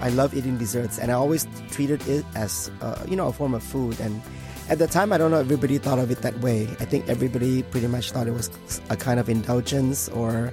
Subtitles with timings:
[0.00, 3.54] I love eating desserts, and I always treated it as uh, you know a form
[3.54, 3.98] of food.
[4.00, 4.22] And
[4.68, 6.64] at the time, I don't know everybody thought of it that way.
[6.80, 8.50] I think everybody pretty much thought it was
[8.90, 10.52] a kind of indulgence or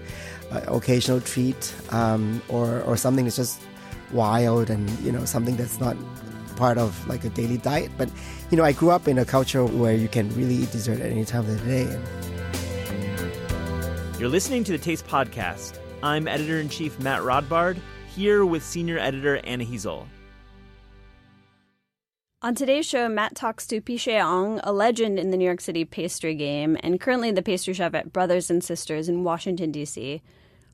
[0.68, 3.62] occasional treat, um, or or something that's just
[4.12, 5.98] wild and you know something that's not
[6.56, 7.92] part of like a daily diet.
[7.98, 8.10] But
[8.52, 11.12] you know, I grew up in a culture where you can really eat dessert at
[11.12, 12.00] any time of the day.
[14.20, 15.78] You're listening to the Taste Podcast.
[16.02, 17.78] I'm editor in chief Matt Rodbard,
[18.16, 20.08] here with senior editor Anna Hezel.
[22.42, 25.84] On today's show, Matt talks to Pichet Ong, a legend in the New York City
[25.84, 30.22] pastry game, and currently the pastry chef at Brothers and Sisters in Washington, D.C.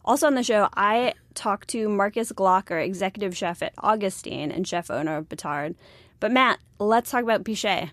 [0.03, 4.91] Also on the show, I talked to Marcus Glocker, executive chef at Augustine and chef
[4.91, 5.75] owner of Batard.
[6.19, 7.91] But Matt, let's talk about Pichet.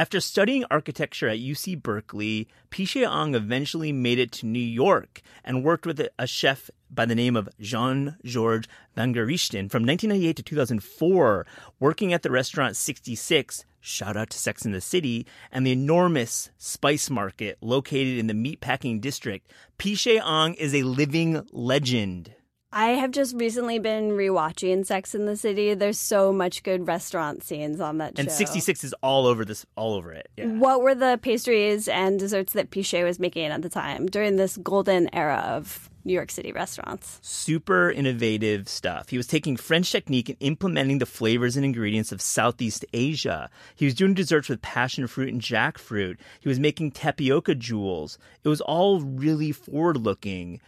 [0.00, 5.84] After studying architecture at UC Berkeley, Pichet eventually made it to New York and worked
[5.84, 11.46] with a chef by the name of Jean Georges Vongerichten from 1998 to 2004,
[11.78, 16.48] working at the restaurant 66, shout out to Sex in the City, and the enormous
[16.56, 19.52] spice market located in the meatpacking district.
[19.76, 20.22] Pichet
[20.56, 22.32] is a living legend.
[22.72, 25.74] I have just recently been rewatching Sex in the City.
[25.74, 28.22] There's so much good restaurant scenes on that and show.
[28.22, 30.28] And 66 is all over this, all over it.
[30.36, 30.46] Yeah.
[30.46, 34.56] What were the pastries and desserts that Pichet was making at the time during this
[34.56, 37.18] golden era of New York City restaurants?
[37.22, 39.08] Super innovative stuff.
[39.08, 43.50] He was taking French technique and implementing the flavors and ingredients of Southeast Asia.
[43.74, 46.18] He was doing desserts with passion fruit and jackfruit.
[46.38, 48.16] He was making tapioca jewels.
[48.44, 50.60] It was all really forward looking.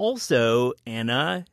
[0.00, 1.44] Also, Anna,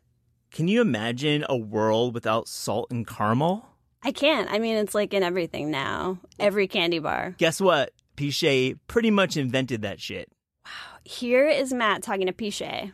[0.51, 3.67] can you imagine a world without salt and caramel?
[4.03, 4.49] I can't.
[4.49, 6.17] I mean, it's like in everything now.
[6.39, 7.35] Every candy bar.
[7.39, 7.91] Guess what?
[8.15, 10.31] Pichet pretty much invented that shit.
[10.65, 10.71] Wow.
[11.03, 12.93] Here is Matt talking to Pichet.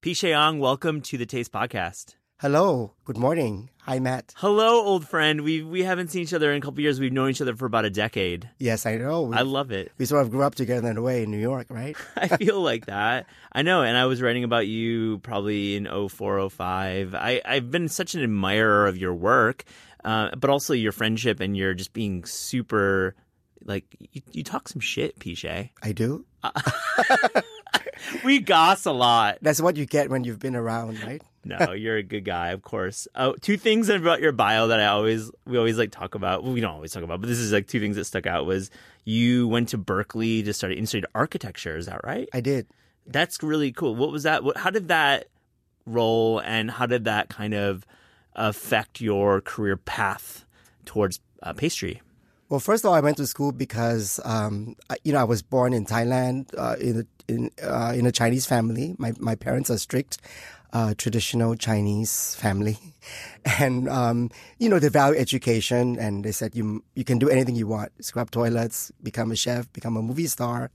[0.00, 2.14] Pichet Ong, welcome to the Taste Podcast.
[2.40, 2.92] Hello.
[3.04, 3.70] Good morning.
[3.82, 4.34] Hi, Matt.
[4.36, 5.42] Hello, old friend.
[5.42, 6.98] We we haven't seen each other in a couple years.
[6.98, 8.50] We've known each other for about a decade.
[8.58, 9.22] Yes, I know.
[9.22, 9.92] We, I love it.
[9.98, 11.96] We sort of grew up together in a way in New York, right?
[12.16, 13.26] I feel like that.
[13.52, 13.82] I know.
[13.82, 17.14] And I was writing about you probably in 04, 05.
[17.14, 19.62] I, I've been such an admirer of your work,
[20.04, 23.14] uh, but also your friendship and your just being super,
[23.64, 25.70] like, you, you talk some shit, Pichet.
[25.84, 26.26] I do?
[28.24, 29.38] we goss a lot.
[29.40, 31.22] That's what you get when you've been around, right?
[31.44, 33.06] No, you're a good guy, of course.
[33.14, 36.42] Oh, two things about your bio that I always we always like talk about.
[36.42, 38.46] Well, we don't always talk about, but this is like two things that stuck out.
[38.46, 38.70] Was
[39.04, 41.76] you went to Berkeley to study and studied architecture?
[41.76, 42.28] Is that right?
[42.32, 42.66] I did.
[43.06, 43.94] That's really cool.
[43.94, 44.44] What was that?
[44.44, 45.28] What, how did that
[45.86, 47.86] roll, and how did that kind of
[48.34, 50.44] affect your career path
[50.84, 52.00] towards uh, pastry?
[52.48, 55.72] Well, first of all, I went to school because um, you know I was born
[55.72, 58.94] in Thailand uh, in a, in uh, in a Chinese family.
[58.98, 60.18] My my parents are strict,
[60.74, 62.76] uh, traditional Chinese family,
[63.60, 65.96] and um, you know they value education.
[65.98, 69.72] And they said you you can do anything you want: scrub toilets, become a chef,
[69.72, 70.70] become a movie star,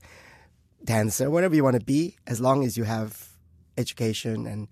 [0.82, 3.28] dancer, whatever you want to be, as long as you have
[3.76, 4.46] education.
[4.46, 4.68] And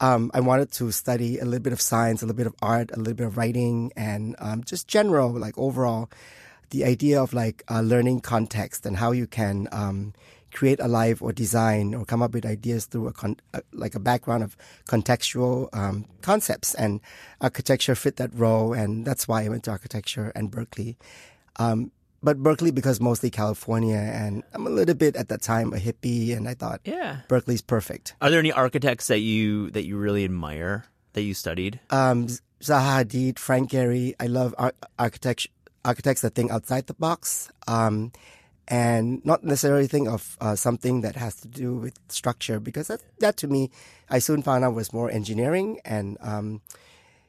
[0.00, 2.90] um, I wanted to study a little bit of science, a little bit of art,
[2.92, 6.10] a little bit of writing, and um, just general, like overall,
[6.70, 10.12] the idea of like uh, learning context and how you can um,
[10.52, 13.94] create a life or design or come up with ideas through a, con- a like
[13.94, 14.56] a background of
[14.88, 16.74] contextual um, concepts.
[16.74, 17.00] And
[17.40, 20.96] architecture fit that role, and that's why I went to architecture and Berkeley.
[21.56, 21.92] Um,
[22.22, 26.36] but Berkeley because mostly California, and I'm a little bit at that time a hippie,
[26.36, 28.14] and I thought, yeah, Berkeley's perfect.
[28.20, 31.78] Are there any architects that you that you really admire that you studied?
[31.90, 32.26] Um,
[32.60, 34.14] Zaha Hadid, Frank Gehry.
[34.18, 35.50] I love ar- architecture
[35.84, 37.50] architects that think outside the box.
[37.66, 38.12] Um,
[38.68, 43.00] and not necessarily think of uh, something that has to do with structure because that,
[43.18, 43.70] that to me,
[44.10, 46.60] I soon found out was more engineering and, um,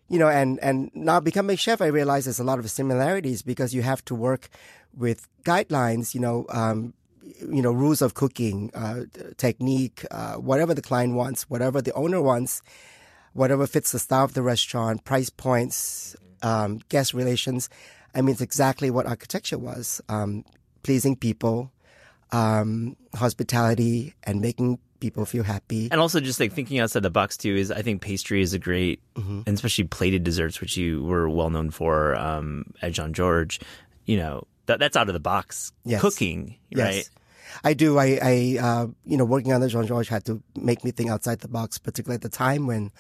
[0.10, 3.74] you know, and, and now becoming chef, I realize there's a lot of similarities because
[3.74, 4.50] you have to work
[4.96, 6.94] with guidelines, you know, um,
[7.24, 9.04] you know, rules of cooking, uh,
[9.38, 12.62] technique, uh, whatever the client wants, whatever the owner wants,
[13.32, 17.70] whatever fits the style of the restaurant, price points, um, guest relations.
[18.14, 20.02] I mean, it's exactly what architecture was.
[20.10, 20.44] Um,
[20.84, 21.72] pleasing people,
[22.32, 25.90] um, hospitality, and making people feel happy.
[25.92, 28.60] And also just like thinking outside the box too is I think pastry is a
[28.60, 29.42] great, mm-hmm.
[29.46, 33.60] and especially plated desserts, which you were well known for um, at Jean Georges.
[34.06, 36.02] You know that that's out of the box yes.
[36.02, 36.96] cooking, right?
[36.96, 37.10] Yes.
[37.64, 37.98] I do.
[37.98, 41.10] I, I uh, you know, working on the Jean Georges had to make me think
[41.10, 42.92] outside the box, particularly at the time when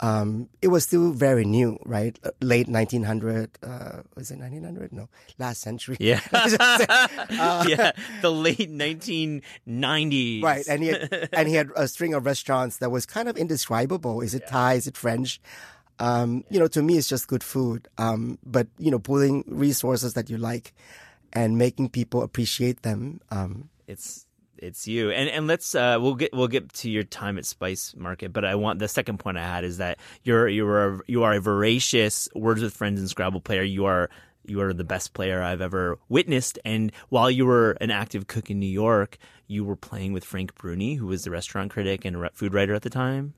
[0.00, 2.18] um, it was still very new, right?
[2.24, 4.92] Uh, Late 1900, uh, was it 1900?
[4.92, 5.08] No,
[5.38, 5.96] last century.
[6.00, 6.20] Yeah.
[7.30, 7.92] Uh, yeah.
[8.22, 10.42] The late 1990s.
[10.42, 13.36] Right, and he had, and he had a string of restaurants that was kind of
[13.36, 14.20] indescribable.
[14.20, 14.74] Is it Thai?
[14.74, 15.40] Is it French?
[15.98, 17.88] Um, you know, to me, it's just good food.
[17.98, 20.74] Um, but you know, pulling resources that you like
[21.32, 23.20] and making people appreciate them.
[23.30, 24.26] Um, it's
[24.60, 25.10] it's you.
[25.10, 28.44] And and let's uh we'll get we'll get to your time at spice market but
[28.44, 31.40] i want the second point i had is that you're you're a, you are a
[31.40, 33.62] voracious words with friends and scrabble player.
[33.62, 34.10] You are
[34.44, 36.58] you are the best player i've ever witnessed.
[36.64, 40.54] And while you were an active cook in new york you were playing with frank
[40.54, 43.34] bruni who was the restaurant critic and food writer at the time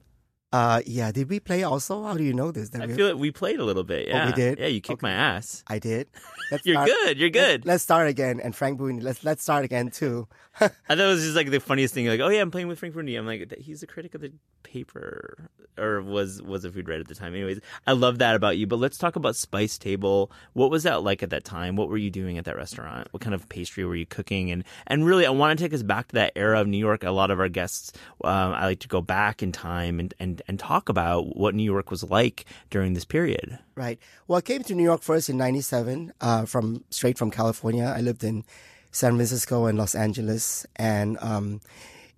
[0.52, 1.10] uh, yeah.
[1.12, 2.02] Did we play also?
[2.04, 2.70] How do you know this?
[2.70, 4.08] That I we- feel like we played a little bit.
[4.08, 4.58] Yeah, we did?
[4.58, 5.64] Yeah, you kicked my ass.
[5.66, 6.08] I did.
[6.50, 7.18] Let's You're start- good.
[7.18, 7.64] You're good.
[7.66, 8.40] Let's start again.
[8.40, 10.28] And Frank Bruni, let's let's start again too.
[10.60, 12.06] I thought it was just like the funniest thing.
[12.06, 13.16] Like, oh yeah, I'm playing with Frank Bruni.
[13.16, 14.32] I'm like, he's a critic of the
[14.62, 17.34] paper, or was was a food writer at the time.
[17.34, 18.66] Anyways, I love that about you.
[18.66, 20.30] But let's talk about Spice Table.
[20.52, 21.76] What was that like at that time?
[21.76, 23.08] What were you doing at that restaurant?
[23.12, 24.50] What kind of pastry were you cooking?
[24.50, 27.02] And and really, I want to take us back to that era of New York.
[27.02, 30.41] A lot of our guests, um, I like to go back in time and and
[30.48, 33.58] and talk about what New York was like during this period.
[33.74, 33.98] Right.
[34.26, 37.92] Well, I came to New York first in '97 uh, from straight from California.
[37.96, 38.44] I lived in
[38.90, 41.60] San Francisco and Los Angeles, and um,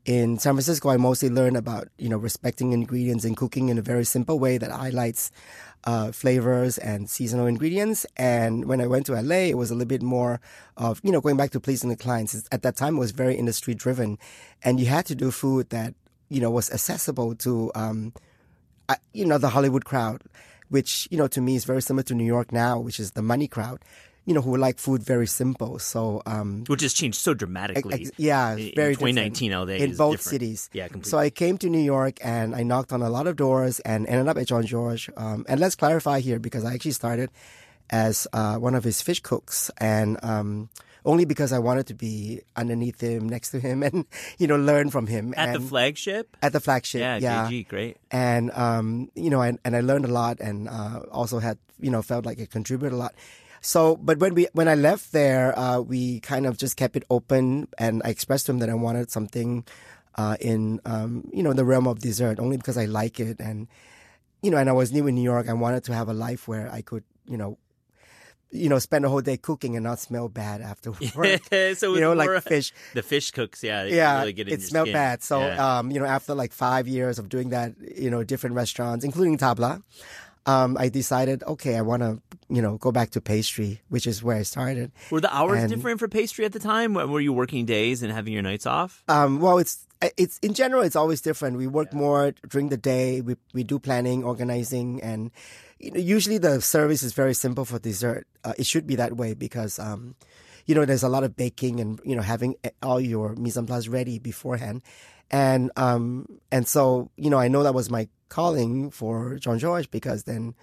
[0.04, 3.82] in San Francisco, I mostly learned about you know respecting ingredients and cooking in a
[3.82, 5.30] very simple way that highlights
[5.84, 8.06] uh, flavors and seasonal ingredients.
[8.16, 10.40] And when I went to LA, it was a little bit more
[10.76, 12.46] of you know going back to pleasing the clients.
[12.52, 14.18] At that time, it was very industry driven,
[14.62, 15.94] and you had to do food that
[16.28, 18.12] you know was accessible to um,
[18.88, 20.22] uh, you know the Hollywood crowd,
[20.68, 23.22] which you know to me is very similar to New York now, which is the
[23.22, 23.80] money crowd.
[24.26, 25.78] You know who like food very simple.
[25.78, 28.06] So um, Which has changed so dramatically.
[28.06, 29.68] Ex- yeah, in very 2019 different.
[29.68, 30.20] LA in both different.
[30.22, 30.70] cities.
[30.72, 31.10] Yeah, completely.
[31.10, 34.06] So I came to New York and I knocked on a lot of doors and
[34.06, 35.12] ended up at Jean Georges.
[35.16, 37.30] Um, and let's clarify here because I actually started
[37.90, 40.18] as uh, one of his fish cooks and.
[40.22, 40.70] Um,
[41.04, 44.06] only because I wanted to be underneath him, next to him, and
[44.38, 45.34] you know, learn from him.
[45.36, 46.36] at and the flagship.
[46.42, 47.96] at the flagship, Yeah, yeah, JG, great.
[48.10, 51.90] and um, you know, and, and I learned a lot, and uh, also had you
[51.90, 53.14] know felt like I contributed a lot.
[53.60, 57.04] So, but when we when I left there, uh, we kind of just kept it
[57.10, 59.64] open, and I expressed to him that I wanted something
[60.16, 63.68] uh, in um, you know the realm of dessert, only because I like it, and
[64.42, 65.48] you know, and I was new in New York.
[65.48, 67.56] I wanted to have a life where I could you know.
[68.54, 71.12] You know, spend a whole day cooking and not smell bad afterwards.
[71.12, 74.62] so it was you know, like fish The fish cooks, yeah, yeah, really get it
[74.62, 74.94] smelled skin.
[74.94, 75.22] bad.
[75.22, 75.78] So, Yeah.
[75.78, 79.38] um, you know, after like five years of doing that, you know, different restaurants, including
[79.38, 79.82] Tabla,
[80.46, 84.22] um, I decided, okay, I want to, you know, go back to pastry, which is
[84.22, 84.92] where I started.
[85.10, 86.94] were the hours and- different for pastry at the time?
[86.94, 89.02] Were you working days and having your nights off?
[89.08, 89.86] Um, well, it's
[90.18, 91.56] it's in general, it's always different.
[91.56, 93.22] We work more during the day.
[93.22, 95.30] We we do planning, organizing, and
[95.94, 98.26] usually the service is very simple for dessert.
[98.44, 100.14] Uh, it should be that way because um,
[100.66, 103.66] you know, there's a lot of baking and you know having all your mise en
[103.66, 104.82] place ready beforehand,
[105.30, 109.86] and um, and so you know, I know that was my calling for Jean Georges
[109.86, 110.54] because then,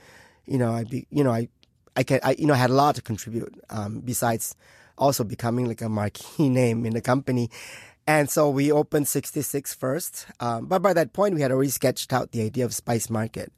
[0.45, 1.49] you know, I be you know I
[1.95, 4.55] I can I you know I had a lot to contribute um, besides
[4.97, 7.49] also becoming like a marquee name in the company.
[8.07, 10.25] And so we opened 66 first.
[10.39, 13.53] Um, but by that point, we had already sketched out the idea of Spice Market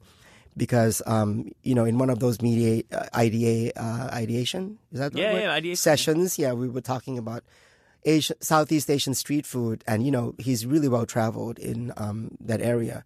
[0.56, 5.12] because, um, you know, in one of those media, uh, IDA, uh, ideation, is that
[5.12, 5.76] the Yeah, yeah, ideation.
[5.76, 6.38] Sessions.
[6.38, 7.42] Yeah, we were talking about
[8.04, 9.82] Asian, Southeast Asian street food.
[9.86, 13.04] And, you know, he's really well traveled in um, that area.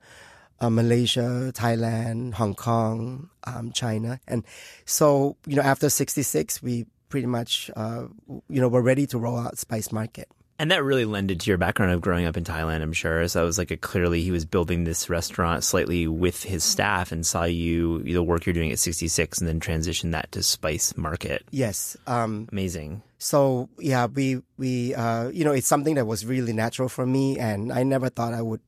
[0.60, 4.18] Uh, Malaysia, Thailand, Hong Kong, um, China.
[4.26, 4.44] And
[4.84, 8.06] so, you know, after 66, we pretty much, uh,
[8.48, 10.28] you know, were ready to roll out Spice Market.
[10.60, 13.28] And that really lended to your background of growing up in Thailand, I'm sure.
[13.28, 17.12] So it was like a clearly he was building this restaurant slightly with his staff
[17.12, 20.96] and saw you the work you're doing at 66 and then transition that to Spice
[20.96, 21.44] Market.
[21.52, 21.96] Yes.
[22.08, 23.02] Um, Amazing.
[23.18, 27.38] so yeah, we we uh, you know it's something that was really natural for me,
[27.38, 28.60] and I never thought I would,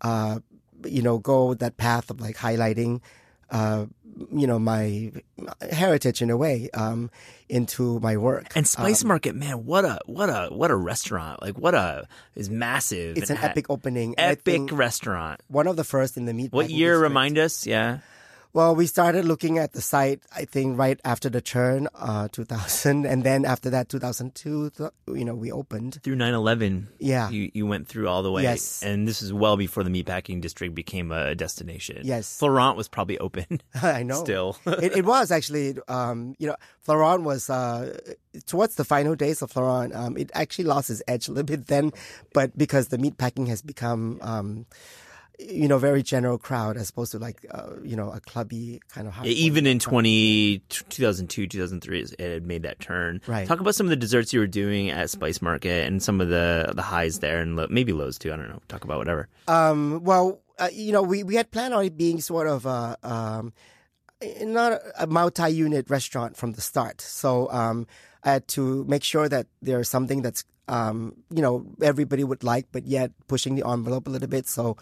[0.00, 0.40] uh,
[0.86, 3.00] you know, go that path of like highlighting,
[3.50, 3.84] uh,
[4.32, 5.12] you know, my
[5.70, 7.10] heritage in a way um,
[7.48, 8.52] into my work.
[8.56, 11.42] And Spice Um, Market, man, what a what a what a restaurant!
[11.42, 13.16] Like what a is massive.
[13.18, 14.14] it's an ha- epic opening.
[14.18, 15.40] epic restaurant.
[15.48, 16.52] One of the first in the meat.
[16.52, 16.92] What year?
[16.92, 17.08] district.
[17.10, 17.66] Remind us.
[17.66, 17.98] Yeah.
[18.54, 23.04] Well, we started looking at the site, I think, right after the churn, uh, 2000,
[23.10, 26.00] and then after that, 2002, th- you know, we opened.
[26.04, 26.86] Through 9/11.
[27.00, 27.30] Yeah.
[27.30, 28.44] You you went through all the way.
[28.44, 28.80] Yes.
[28.84, 32.02] And this is well before the meatpacking district became a destination.
[32.04, 32.38] Yes.
[32.38, 33.60] Florent was probably open.
[33.82, 34.22] I know.
[34.22, 34.56] Still.
[34.66, 37.98] it, it was actually, um, you know, Florent was uh,
[38.46, 39.92] towards the final days of Florent.
[39.96, 41.92] Um, it actually lost its edge a little bit then,
[42.32, 44.66] but because the meat packing has become, um,
[45.38, 49.08] you know, very general crowd as opposed to like, uh, you know, a clubby kind
[49.08, 49.16] of.
[49.22, 53.20] Yeah, even in 20, 2002, 2003, it had made that turn.
[53.26, 53.46] Right.
[53.46, 56.28] Talk about some of the desserts you were doing at Spice Market and some of
[56.28, 58.32] the the highs there and lo- maybe lows too.
[58.32, 58.62] I don't know.
[58.68, 59.28] Talk about whatever.
[59.48, 62.96] Um, well, uh, you know, we, we had planned on it being sort of a,
[63.02, 63.52] um,
[64.40, 67.00] not a multi-unit restaurant from the start.
[67.00, 67.86] So um,
[68.22, 72.68] I had to make sure that there's something that's um, you know everybody would like,
[72.72, 74.46] but yet pushing the envelope a little bit.
[74.46, 74.76] So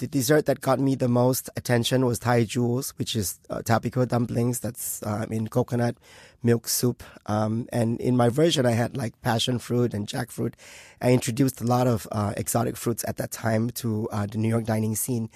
[0.00, 4.06] the dessert that got me the most attention was Thai jewels, which is uh, tapioca
[4.06, 5.96] dumplings that's um, in coconut
[6.42, 7.02] milk soup.
[7.26, 10.54] Um, and in my version, I had like passion fruit and jackfruit.
[11.02, 14.48] I introduced a lot of uh, exotic fruits at that time to uh, the New
[14.48, 15.28] York dining scene.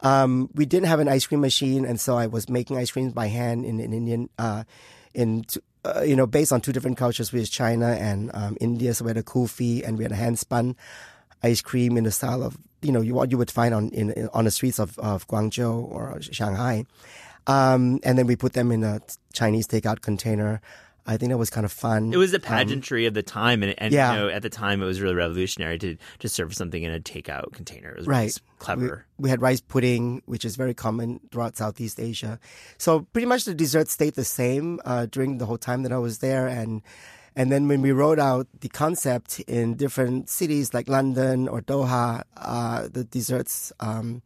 [0.00, 3.12] Um, we didn't have an ice cream machine, and so I was making ice creams
[3.12, 4.64] by hand in an Indian, uh,
[5.12, 5.44] in
[5.84, 8.94] uh, you know, based on two different cultures, which is China and um, India.
[8.94, 10.74] So we had a kulfi and we had a hand spun
[11.42, 14.28] ice cream in the style of you know what you would find on in, in,
[14.32, 16.84] on the streets of, of Guangzhou or Shanghai.
[17.46, 19.00] Um, and then we put them in a
[19.32, 20.60] Chinese takeout container.
[21.08, 22.12] I think that was kind of fun.
[22.12, 24.12] It was the pageantry um, of the time, and, and yeah.
[24.12, 26.98] you know, at the time it was really revolutionary to to serve something in a
[26.98, 27.90] takeout container.
[27.90, 29.06] It was right, really clever.
[29.16, 32.40] We, we, had rice pudding, which is very common throughout Southeast Asia.
[32.76, 35.98] So pretty much the dessert stayed the same uh, during the whole time that I
[35.98, 36.82] was there, and
[37.36, 42.22] and then when we rolled out the concept in different cities like London or Doha,
[42.36, 43.72] uh, the desserts.
[43.78, 44.22] Um,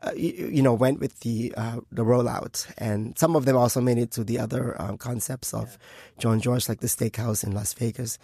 [0.00, 3.80] uh, you, you, know, went with the uh, the rollout, and some of them also
[3.80, 5.76] made it to the other um, concepts of
[6.18, 8.16] Jean Georges, like the steakhouse in Las Vegas.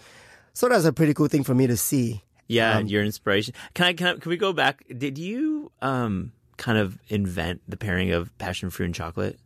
[0.53, 2.23] So that's a pretty cool thing for me to see.
[2.47, 3.55] Yeah, um, and your inspiration.
[3.75, 4.85] Can I, can I, can we go back?
[4.97, 9.41] Did you um, kind of invent the pairing of passion fruit and chocolate?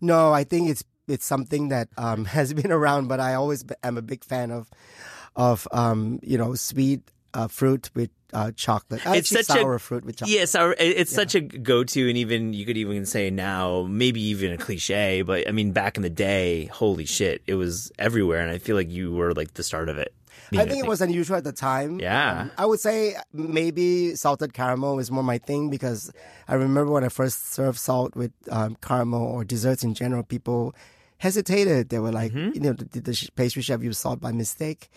[0.00, 3.96] No, I think it's it's something that um, has been around, but I always am
[3.98, 4.70] a big fan of
[5.36, 7.02] of um, you know sweet
[7.34, 9.00] uh, fruit with uh, chocolate.
[9.06, 10.36] Actually, it's such sour a, fruit with chocolate.
[10.36, 10.74] Yeah, sour.
[10.78, 11.16] It's Yeah.
[11.16, 15.48] such a go-to, and even you could even say now, maybe even a cliche, but
[15.48, 18.90] I mean, back in the day, holy shit, it was everywhere, and I feel like
[18.90, 20.12] you were like the start of it.
[20.56, 22.00] I think it was unusual at the time.
[22.00, 22.42] Yeah.
[22.42, 26.10] Um, I would say maybe salted caramel is more my thing because
[26.48, 30.74] I remember when I first served salt with um, caramel or desserts in general, people
[31.18, 31.88] hesitated.
[31.90, 32.54] They were like, Mm-hmm.
[32.54, 34.90] you know, did the pastry chef use salt by mistake?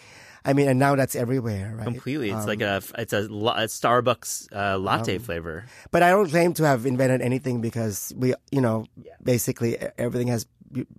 [0.44, 1.84] I mean, and now that's everywhere, right?
[1.84, 2.30] completely.
[2.32, 5.66] It's Um, like a it's a, a Starbucks uh, latte flavor.
[5.92, 8.86] But I don't claim to have invented anything because we, you know,
[9.24, 10.48] basically e- everything has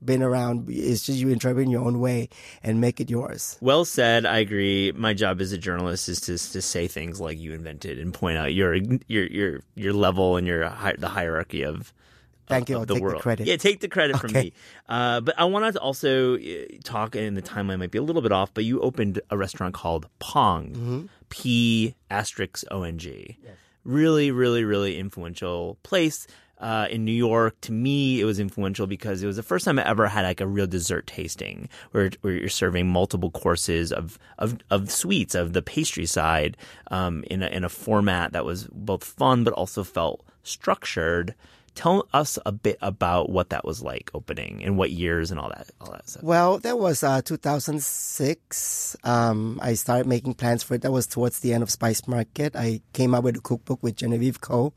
[0.05, 0.69] been around.
[0.71, 2.29] It's just you interpret it in your own way
[2.63, 3.57] and make it yours.
[3.61, 4.27] Well said.
[4.27, 4.93] I agree.
[4.95, 8.39] My job as a journalist is to to say things like you invented and point
[8.39, 8.75] out your
[9.09, 11.93] your your your level and your the hierarchy of.
[12.49, 12.79] Thank you.
[12.79, 13.47] I'll the take the credit.
[13.47, 14.53] Yeah, take the credit from me.
[14.89, 16.41] Uh, but I wanted to also uh,
[16.85, 18.53] talk, and the timeline might be a little bit off.
[18.53, 21.03] But you opened a restaurant called Pong, Mm-hmm.
[21.31, 23.39] P asterisk O N G.
[23.85, 26.27] Really, really, really influential place.
[26.59, 29.81] Uh, in New York, to me, it was influential because it was the first time
[29.81, 34.17] I ever had like a real dessert tasting, where where you're serving multiple courses of
[34.39, 36.57] of, of sweets of the pastry side,
[36.91, 41.35] um, in a in a format that was both fun but also felt structured.
[41.75, 45.49] Tell us a bit about what that was like opening and what years and all
[45.49, 46.23] that all that stuff.
[46.23, 48.97] Well, that was uh, 2006.
[49.05, 50.83] Um, I started making plans for it.
[50.83, 52.55] That was towards the end of Spice Market.
[52.57, 54.75] I came up with a cookbook with Genevieve Ko.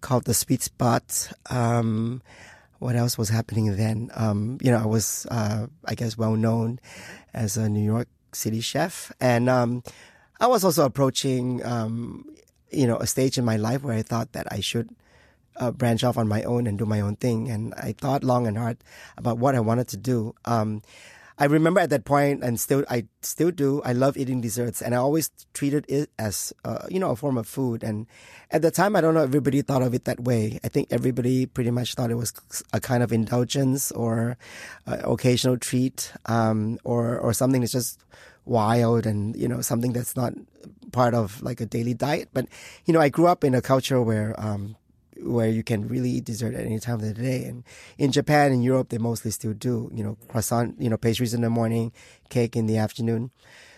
[0.00, 1.32] called The Sweet Spot.
[1.50, 2.22] Um,
[2.78, 4.10] what else was happening then?
[4.14, 6.80] Um, you know, I was, uh, I guess, well known
[7.34, 9.12] as a New York City chef.
[9.20, 9.82] And um,
[10.40, 12.24] I was also approaching, um,
[12.70, 14.88] you know, a stage in my life where I thought that I should
[15.56, 17.50] uh, branch off on my own and do my own thing.
[17.50, 18.78] And I thought long and hard
[19.16, 20.34] about what I wanted to do.
[20.44, 20.82] Um,
[21.40, 23.80] I remember at that point, and still, I still do.
[23.82, 27.38] I love eating desserts, and I always treated it as, uh, you know, a form
[27.38, 27.82] of food.
[27.82, 28.06] And
[28.50, 30.60] at the time, I don't know, everybody thought of it that way.
[30.62, 32.34] I think everybody pretty much thought it was
[32.74, 34.36] a kind of indulgence or
[34.86, 37.98] uh, occasional treat, um, or or something that's just
[38.44, 40.34] wild and you know something that's not
[40.92, 42.28] part of like a daily diet.
[42.34, 42.48] But
[42.84, 44.76] you know, I grew up in a culture where um,
[45.22, 47.44] where you can really eat dessert at any time of the day.
[47.44, 47.64] And
[47.98, 51.40] in Japan and Europe, they mostly still do, you know, croissant, you know, pastries in
[51.42, 51.92] the morning,
[52.28, 53.30] cake in the afternoon.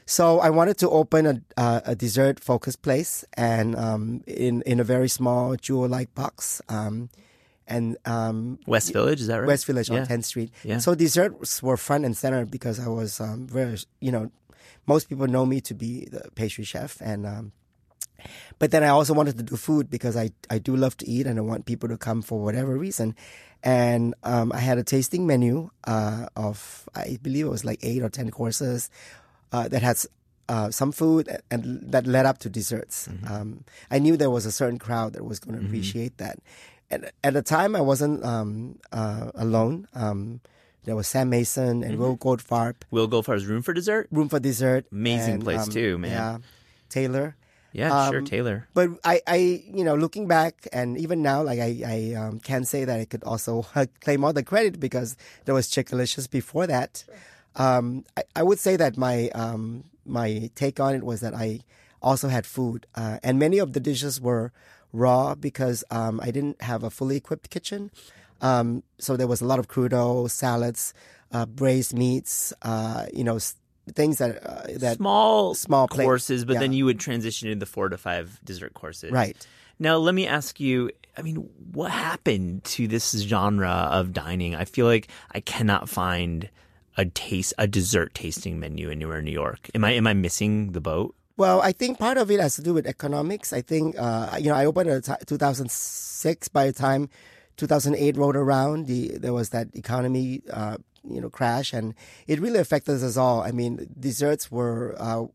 [0.04, 4.80] So I wanted to open a, uh, a dessert focused place and, um, in, in
[4.80, 6.60] a very small jewel like box.
[6.68, 7.08] Um,
[7.68, 9.46] and, um, West Village, is that right?
[9.46, 10.00] West Village Yeah.
[10.00, 10.50] on 10th Street.
[10.64, 10.78] Yeah.
[10.78, 14.30] So desserts were front and center because I was, um, very, you know,
[14.86, 17.52] most people know me to be the pastry chef and, um,
[18.58, 21.26] but then I also wanted to do food because I, I do love to eat
[21.26, 23.16] and I want people to come for whatever reason.
[23.62, 28.02] And um, I had a tasting menu uh, of, I believe it was like eight
[28.02, 28.90] or 10 courses
[29.52, 30.06] uh, that has
[30.48, 33.08] uh, some food, and that led up to desserts.
[33.08, 33.32] Mm-hmm.
[33.32, 36.40] Um, I knew there was a certain crowd that was going to appreciate that.
[36.90, 39.88] And at the time, I wasn't um, uh, alone.
[39.94, 40.40] Um,
[40.84, 44.08] there was Sam Mason and Will Goldfarb, Will Goldfarb's Room for Dessert?
[44.10, 44.86] Room for Dessert.
[44.90, 46.10] Amazing and, place um, too, man.
[46.10, 46.38] Yeah,
[46.88, 47.36] Tailor.
[47.72, 48.68] Yeah, sure, Um, Tailor.
[48.74, 49.36] But I, I,
[49.72, 53.04] you know, looking back and even now, like I, I um, can say that I
[53.04, 53.62] could also
[54.00, 57.04] claim all the credit because there was ChikaLicious before that.
[57.56, 61.60] Um, I, I would say that my um, my take on it was that I
[62.00, 64.52] also had food, uh, and many of the dishes were
[64.92, 67.90] raw because um, I didn't have a fully equipped kitchen.
[68.40, 70.92] Um, so there was a lot of crudo, salads,
[71.30, 73.54] uh, braised meats, uh, you know, s-
[73.94, 77.88] things that uh, that small small courses, but then you would transition into the four
[77.88, 79.12] to five dessert courses.
[79.12, 79.36] right.
[79.78, 80.90] Now, let me ask you.
[81.16, 81.36] I mean,
[81.72, 84.54] what happened to this genre of dining?
[84.54, 86.48] I feel like I cannot find
[86.96, 89.68] a taste, a dessert tasting menu anywhere in New York.
[89.74, 91.14] Am I am I missing the boat?
[91.36, 93.52] Well, I think part of it has to do with economics.
[93.52, 96.48] I think, uh, you know, I opened in 2006.
[96.48, 97.08] By the time
[97.56, 100.76] 2008 rolled around, the, there was that economy, uh,
[101.08, 101.94] you know, crash, and
[102.26, 103.42] it really affected us all.
[103.42, 105.26] I mean, desserts were uh,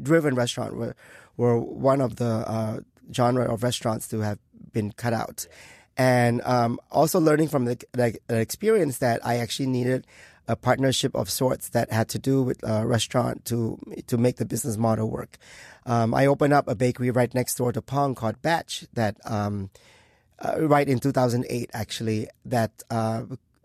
[0.00, 0.94] driven restaurant were
[1.36, 2.80] were one of the uh,
[3.12, 4.38] genre of restaurants to have
[4.72, 5.46] been cut out,
[5.96, 10.06] and um, also learning from the, the, the experience that I actually needed
[10.48, 14.44] a partnership of sorts that had to do with a restaurant to to make the
[14.44, 15.38] business model work.
[15.84, 19.70] Um, I opened up a bakery right next door to Pong called Batch that um,
[20.38, 23.22] uh, right in 2008 actually that uh,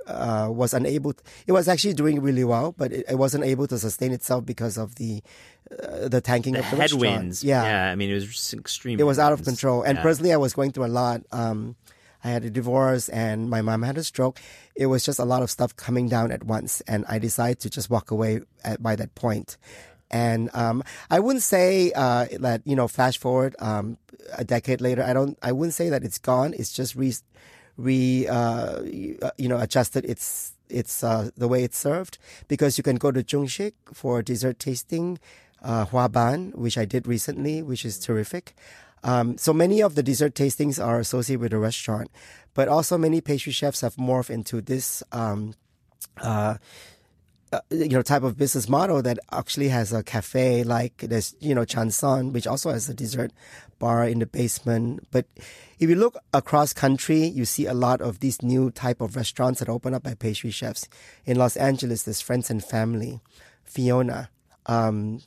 [0.08, 1.14] uh, was unable.
[1.14, 4.46] To, it was actually doing really well, but it, it wasn't able to sustain itself
[4.46, 5.22] because of the
[5.72, 7.44] uh, the tanking The of the headwinds.
[7.92, 9.00] I mean, it was just extreme.
[9.00, 9.84] It was out of control.
[9.84, 10.02] And Yeah.
[10.02, 11.22] personally, I was going through a lot.
[11.32, 11.76] Um,
[12.24, 14.40] I had a divorce and my mom had a stroke.
[14.76, 16.82] It was just a lot of stuff coming down at once.
[16.88, 19.58] And I decided to just walk away at, by that point.
[20.12, 23.98] And um, I wouldn't say uh, that, you know, flash forward um,
[24.38, 26.54] a decade later, I don't, I wouldn't say that it's gone.
[26.54, 27.14] It's just re,
[27.82, 32.96] re uh, you know, adjusted its, its uh, the way it's served because you can
[32.96, 35.20] go to Jungsik for dessert tasting,
[35.62, 38.54] uh, Huaban, which I did recently, which is terrific.
[39.04, 42.12] Um, so many of the dessert tastings are associated with a restaurant,
[42.54, 45.56] but also many pastry chefs have morphed into this, um,
[46.22, 46.58] uh,
[47.52, 51.54] uh, you know, type of business model that actually has a cafe like there's, you
[51.54, 53.32] know, Chanson, which also has a dessert
[53.78, 55.06] bar in the basement.
[55.12, 55.26] But
[55.78, 59.60] if you look across country, you see a lot of these new type of restaurants
[59.60, 60.88] that open up by pastry chefs.
[61.26, 63.20] In Los Angeles, there's Friends and Family,
[63.66, 64.30] Fiona,
[64.68, 65.22] um,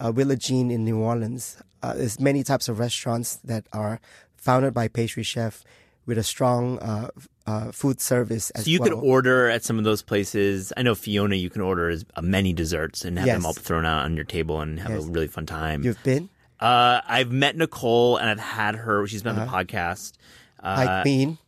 [0.00, 1.60] uh, Willa Jean in New Orleans.
[1.82, 4.00] Uh, there's many types of restaurants that are
[4.36, 5.64] founded by pastry chef
[6.08, 7.10] with a strong uh,
[7.46, 8.88] uh, food service as So you well.
[8.88, 10.72] could order at some of those places.
[10.76, 13.84] I know Fiona, you can order as uh, many desserts and have them all thrown
[13.86, 15.04] out on your table and have Yes.
[15.04, 15.84] a really fun time.
[15.84, 19.06] You've been Uh, I've met Nicole and I've had her.
[19.06, 20.14] She's been on the podcast.
[20.60, 21.38] Uh, Hi Queen.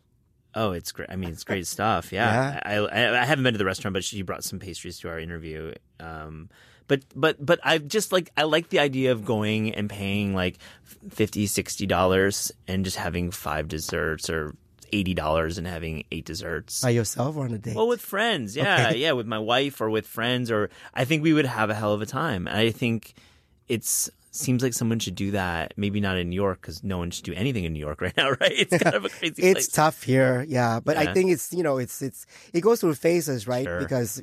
[0.55, 1.09] Oh, it's great.
[1.11, 2.13] I mean, it's great stuff.
[2.13, 2.61] Yeah.
[2.65, 5.19] I, I I haven't been to the restaurant, but she brought some pastries to our
[5.19, 5.73] interview.
[5.99, 6.49] Um,
[6.91, 10.59] but but but I just like I like the idea of going and paying like
[11.09, 14.57] 50 60 dollars and just having five desserts or
[14.93, 16.83] eighty dollars and having eight desserts.
[16.83, 17.77] By yourself or on a date?
[17.77, 21.33] Well, with friends, yeah, yeah, with my wife or with friends, or I think we
[21.33, 22.49] would have a hell of a time.
[22.49, 23.15] I think
[23.69, 25.75] it's seems like someone should do that.
[25.77, 28.17] Maybe not in New York because no one should do anything in New York right
[28.17, 28.53] now, right?
[28.53, 29.69] It's kind of a crazy it's place.
[29.69, 30.81] tough here, yeah.
[30.81, 31.11] But Yeah.
[31.11, 33.65] I think it's you know it's it's it goes through phases, right?
[33.65, 33.79] Sure.
[33.79, 34.21] Because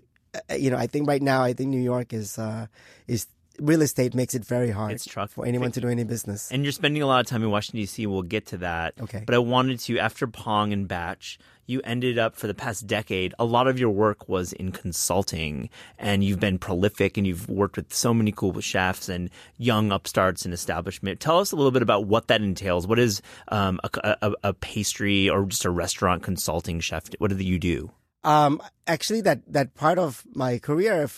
[0.57, 2.67] you know I think right now I think New York is uh,
[3.07, 3.27] is
[3.59, 6.51] real estate makes it very hard for anyone to do any business.
[6.51, 8.05] And you're spending a lot of time in Washington D.C.
[8.07, 8.93] We'll get to that.
[9.01, 9.23] Okay.
[9.25, 13.33] But I wanted to after Pong and Batch, you ended up for the past decade.
[13.39, 15.69] A lot of your work was in consulting,
[15.99, 20.45] and you've been prolific, and you've worked with so many cool chefs and young upstarts
[20.45, 21.19] and establishment.
[21.19, 22.87] Tell us a little bit about what that entails.
[22.87, 27.09] What is um, a, a, a pastry or just a restaurant consulting chef?
[27.19, 27.91] What do you do?
[28.23, 31.09] Um, actually, that that part of my career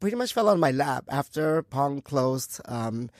[0.00, 2.60] pretty much fell on my lap after Pong closed.
[2.64, 3.10] Um,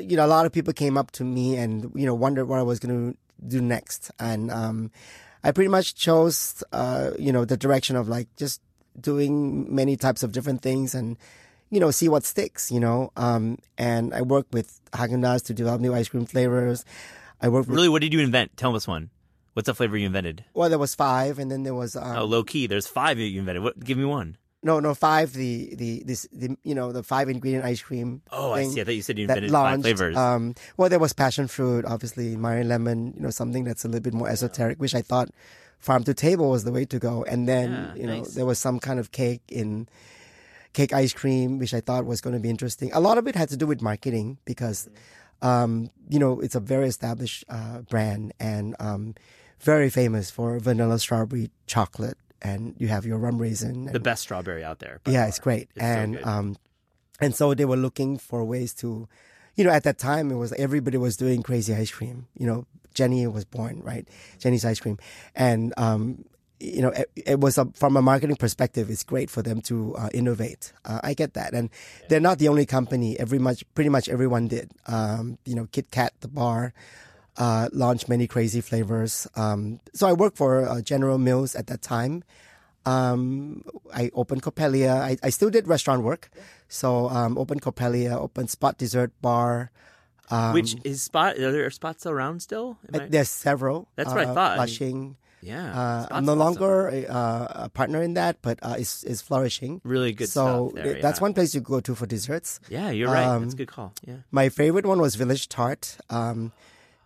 [0.00, 2.58] you know, a lot of people came up to me and you know wondered what
[2.58, 4.90] I was going to do next, and um,
[5.42, 8.60] I pretty much chose uh, you know the direction of like just
[9.00, 11.16] doing many types of different things and
[11.70, 12.70] you know see what sticks.
[12.70, 16.84] You know, um, and I worked with Haagen to develop new ice cream flavors.
[17.40, 18.56] I worked with Really, what did you invent?
[18.56, 19.10] Tell us one.
[19.54, 20.44] What's the flavor you invented?
[20.54, 22.66] well, there was five, and then there was um, oh, low key.
[22.66, 23.62] There's five that you invented.
[23.62, 23.78] What?
[23.80, 24.36] Give me one.
[24.64, 25.32] No, no, five.
[25.32, 28.22] The the this the you know the five ingredient ice cream.
[28.30, 28.80] Oh, I see.
[28.80, 30.16] I thought you said you invented five flavors.
[30.16, 33.12] Um, well, there was passion fruit, obviously, Meyer lemon.
[33.16, 35.28] You know, something that's a little bit more esoteric, which I thought
[35.80, 37.24] farm to table was the way to go.
[37.24, 38.34] And then Yeah, you know nice.
[38.34, 39.88] there was some kind of cake in
[40.72, 42.92] cake ice cream, which I thought was going to be interesting.
[42.94, 44.88] A lot of it had to do with marketing because,
[45.42, 49.14] um, you know, it's a very established uh, brand and um,
[49.62, 52.18] very famous for vanilla strawberry chocolate.
[52.44, 53.84] And you have your rum raisin.
[53.84, 55.00] The best strawberry out there.
[55.06, 55.28] yeah, far.
[55.28, 55.68] it's great.
[55.76, 56.26] It's and good.
[56.26, 56.56] um,
[57.20, 59.08] and so they were looking for ways to,
[59.54, 62.26] you know, at that time it was everybody was doing crazy ice cream.
[62.36, 64.08] You know, Jenny was born, right?
[64.40, 64.98] Jeni's ice cream,
[65.36, 66.24] and um,
[66.58, 69.94] you know, it, it was a, from a marketing perspective, it's great for them to
[69.96, 70.72] uh, innovate.
[70.84, 71.70] Uh, I get that, and
[72.08, 73.18] they're not the only company.
[73.18, 74.70] Every much, pretty much everyone did.
[74.86, 76.72] Um, you know, Kit Kat, the bar.
[77.38, 79.26] Uh, launched many crazy flavors.
[79.36, 82.24] Um, so I worked for uh, General Mills at that time,
[82.84, 83.64] um,
[83.94, 85.00] I opened Coppelia.
[85.00, 86.30] I, I still did restaurant work.
[86.68, 89.70] So, um, opened Coppelia, opened Spot Dessert Bar.
[90.30, 91.36] Um, Which is spot?
[91.38, 92.78] Are there spots around still?
[92.92, 93.88] Uh, I- there's several.
[93.96, 94.52] That's what I uh, thought.
[94.52, 95.16] I mean, Flushing.
[95.42, 95.78] yeah.
[95.78, 99.80] Uh, I'm no longer a, uh, a partner in that, but uh, it's, it's flourishing.
[99.84, 100.74] really good so stuff.
[100.74, 101.22] There, th- that's yeah.
[101.22, 102.60] one place you go to for desserts.
[102.70, 103.26] Yeah, you're right.
[103.26, 103.92] um, that's a good call.
[104.06, 104.16] Yeah.
[104.30, 106.52] My favorite one was Village Tart, um,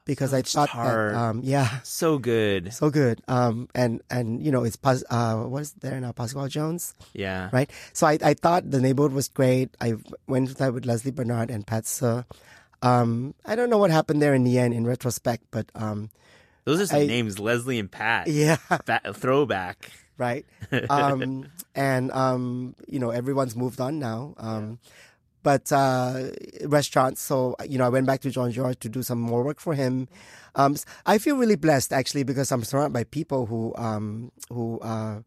[0.07, 2.73] because I thought that, um, yeah, So good.
[2.73, 3.21] so good.
[3.29, 6.13] Um, and, and, you know, it's, Pas- uh, what is there now?
[6.13, 6.95] Pascal Jones?
[7.13, 7.51] Yeah.
[7.53, 7.69] right?
[7.93, 9.77] So I, I thought the neighborhood was great.
[9.81, 9.95] I
[10.27, 12.25] went with that with Leslie Bernard and Pat Sir.
[12.83, 16.11] Um, I don't know what happened there in the end, in retrospect, but um,
[16.65, 18.29] Those are some I- names, Leslie and Pat.
[18.29, 19.91] yeah, Fa- throwback.
[20.19, 20.47] right.
[20.89, 24.35] Um, and um, you know, everyone's moved on now.
[24.39, 24.79] Um,
[25.47, 26.31] but uh,
[26.65, 27.21] restaurants.
[27.23, 29.75] So you know, I went back to Jean Georges to do some more work for
[29.75, 30.09] him.
[30.57, 30.75] Um,
[31.07, 35.21] I feel really blessed actually because I'm surrounded by people who um, who uh,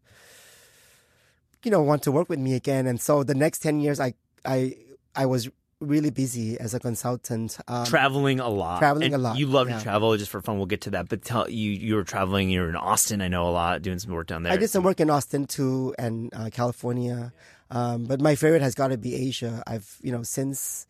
[1.64, 2.86] you know want to work with me again.
[2.86, 4.12] And so the next ten years, I
[4.44, 4.76] I
[5.16, 5.48] I was
[5.80, 7.56] really busy as a consultant.
[7.66, 8.80] Um, traveling a lot.
[8.80, 9.78] traveling And a lot, You love yeah.
[9.78, 10.58] to travel just for fun.
[10.58, 11.08] We'll get to that.
[11.08, 12.50] But tell you you were traveling.
[12.50, 13.22] You were in Austin.
[13.22, 14.52] I know a lot, doing some work down there.
[14.52, 17.32] I did some work in Austin too and uh, California,
[17.70, 19.62] um, but my favorite has got to be Asia.
[19.66, 20.86] I've you know since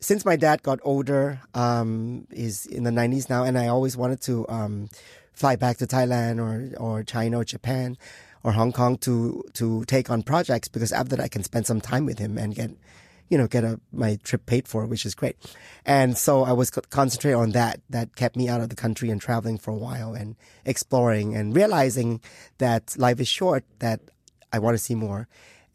[0.00, 4.20] since my dad got older, um, he's in the nineties now, and I always wanted
[4.22, 4.88] to um,
[5.32, 7.96] fly back to Thailand or or China or Japan
[8.42, 11.80] or Hong Kong to to take on projects because after that I can spend some
[11.80, 12.70] time with him and get
[13.28, 15.36] you know get a, my trip paid for, which is great.
[15.84, 17.80] And so I was co- on that.
[17.90, 21.56] That kept me out of the country and traveling for a while and exploring and
[21.56, 22.20] realizing
[22.58, 23.64] that life is short.
[23.78, 24.00] That
[24.52, 25.26] I want to see more.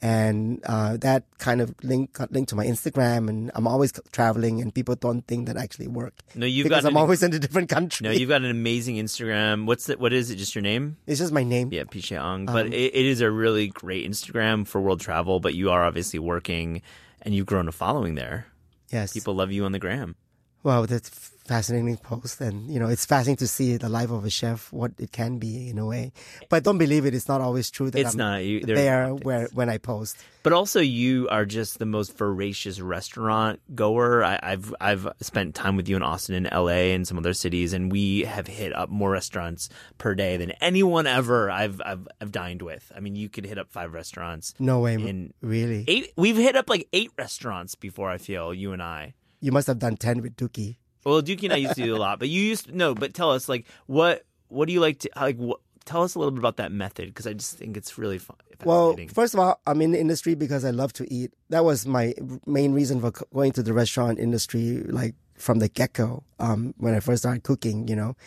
[0.02, 4.62] And uh, that kind of link got linked to my Instagram, and I'm always traveling,
[4.62, 7.22] and people don't think that I actually work No, you've because got I'm an, always
[7.22, 8.06] in a different country.
[8.06, 9.66] no, you've got an amazing Instagram.
[9.66, 10.00] What's it?
[10.00, 10.38] What is it?
[10.38, 10.96] Just your name?
[11.06, 11.70] it's just my name.
[11.74, 12.48] Yeah, Pichet Ong.
[12.48, 15.42] Um, But it, it is a really great Instagram for world travel.
[15.42, 16.82] But you are obviously working,
[17.22, 18.46] and you've grown a following there.
[18.92, 19.12] Yes.
[19.12, 20.16] People love you on the gram.
[20.62, 21.12] Wow, that's a
[21.50, 24.92] fascinating post, and you know it's fascinating to see the life of a chef, what
[25.00, 26.12] it can be in a way.
[26.50, 28.44] But don't believe it; it's not always true that It's I'm not.
[28.44, 30.18] You, there where when I post.
[30.44, 34.24] But also, you are just the most voracious restaurant goer.
[34.24, 36.94] I, I've I've spent time with you in Austin and L.A.
[36.94, 41.08] and some other cities, and we have hit up more restaurants per day than anyone
[41.08, 42.92] ever I've I've, I've dined with.
[42.96, 44.54] I mean, you could hit up five restaurants.
[44.60, 45.86] No way, In- really.
[45.88, 46.12] Eight.
[46.18, 48.10] We've hit up like eight restaurants before.
[48.10, 49.14] I feel you and I.
[49.42, 50.78] You must have done ten with Dookie.
[51.06, 52.94] Well, Dookie and I used to do a lot, but you used to, no.
[52.94, 55.38] But tell us, like, what what do you like to like?
[55.38, 58.18] What, tell us a little bit about that method because I just think it's really
[58.18, 58.38] fun.
[58.66, 61.32] Well, first of all, I'm in the industry because I love to eat.
[61.50, 62.14] That was my
[62.46, 66.24] main reason for going to the restaurant industry, like from the get go.
[66.40, 68.18] Um, when I first started cooking, you know,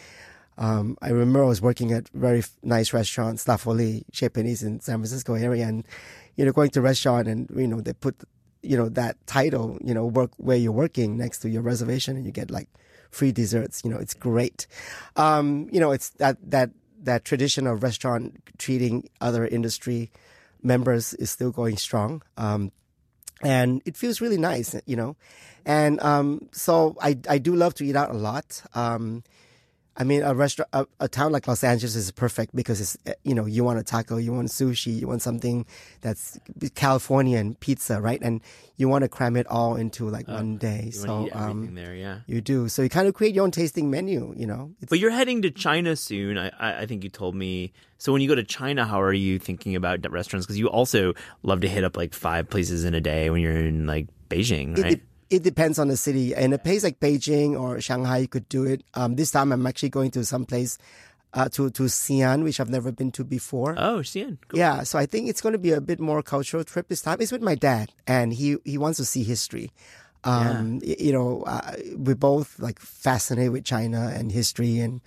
[0.57, 4.99] um, I remember I was working at very f- nice Folie, Chez Panisse in San
[4.99, 5.85] Francisco area, and
[6.37, 8.17] you know, going to restaurant and you know they put
[8.63, 12.25] you know that title, you know, work where you're working next to your reservation, and
[12.25, 12.69] you get like
[13.11, 13.83] free desserts.
[13.85, 14.67] You know, it's great.
[15.17, 16.71] Um, you know, it's that that
[17.03, 20.11] that tradition of restaurant treating other industry
[20.63, 22.23] members is still going strong.
[22.37, 22.73] Um,
[23.43, 25.17] and it feels really nice, you know.
[25.67, 28.63] And um, so I I do love to eat out a lot.
[28.75, 29.25] Um,
[29.97, 33.15] I mean, a restaurant, a, a town like Los Angeles is perfect because it's eh,
[33.25, 35.67] you know you want a taco, you want sushi, you want something
[36.01, 36.41] that's
[36.75, 38.21] Californian pizza, right?
[38.23, 38.41] And
[38.77, 40.91] you want to cram it all into like one day.
[40.91, 42.21] so um, there, yeah.
[42.27, 42.69] you do.
[42.69, 44.73] So you kind of create your own tasting menu, you know.
[44.81, 46.39] It's, But you're heading to China soon.
[46.39, 47.73] I, I, think you told me.
[47.99, 50.47] So when you go to China, how are you thinking about restaurants?
[50.47, 53.67] Because you also love to hit up like five places in a day when you're
[53.67, 54.83] in like Beijing, right?
[54.83, 55.03] de- it
[55.39, 56.35] depends on the city.
[56.35, 58.83] In a place like Beijing or Shanghai, you could do it.
[58.95, 60.79] Um, this time, I'm actually going to some place
[61.35, 63.75] uh, to to Xi'an, which I've never been to before.
[63.79, 64.39] oh, Xi'an.
[64.49, 64.59] Cool.
[64.59, 67.19] Yeah, so I think it's going to be a bit more cultural trip this time.
[67.21, 69.71] It's with my dad, and he he wants to see history.
[70.25, 75.01] Um, y- You know, uh, we're both like fascinated with China and history and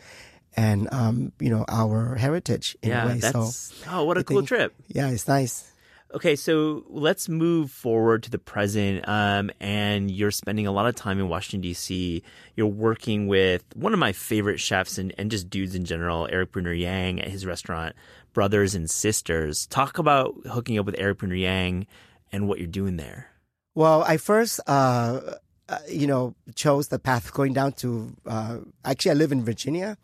[0.57, 3.19] and um, you know our heritage in Yeah, a way.
[3.19, 4.73] that's so oh, what a I cool think- trip.
[4.87, 5.71] yeah, it's nice.
[6.15, 9.05] Okay, so let's move forward to the present.
[9.05, 12.23] Um, and you're spending a lot of time in Washington D.C.
[12.55, 16.53] You're working with one of my favorite chefs and, and just dudes in general, Erik
[16.53, 17.97] Bruner-Yang, at his restaurant
[18.31, 19.67] Brothers and Sisters.
[19.67, 21.85] Talk about hooking up with Erik Bruner-Yang
[22.31, 23.31] and what you're doing there.
[23.73, 25.19] Well, I first, uh,
[25.67, 28.15] uh, you know, chose the path going down to.
[28.25, 29.97] Uh, actually, I live in Virginia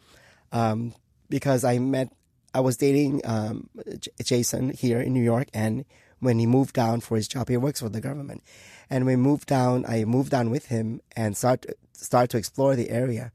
[0.52, 0.94] um,
[1.30, 2.12] because I met
[2.54, 5.86] I was dating um, J- Jason here in New York, and
[6.20, 8.44] when he moved down for his job, he works for the government.
[8.90, 12.90] And we moved down, I moved down with him and start start to explore the
[12.90, 13.32] area.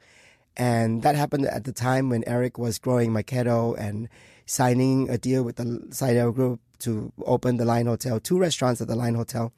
[0.57, 4.09] And that happened at the time when Eric was growing Maketto and
[4.47, 8.89] signing a deal with the Sydell Group to open the Line Hotel, two restaurants at
[8.89, 9.53] the Line Hotel.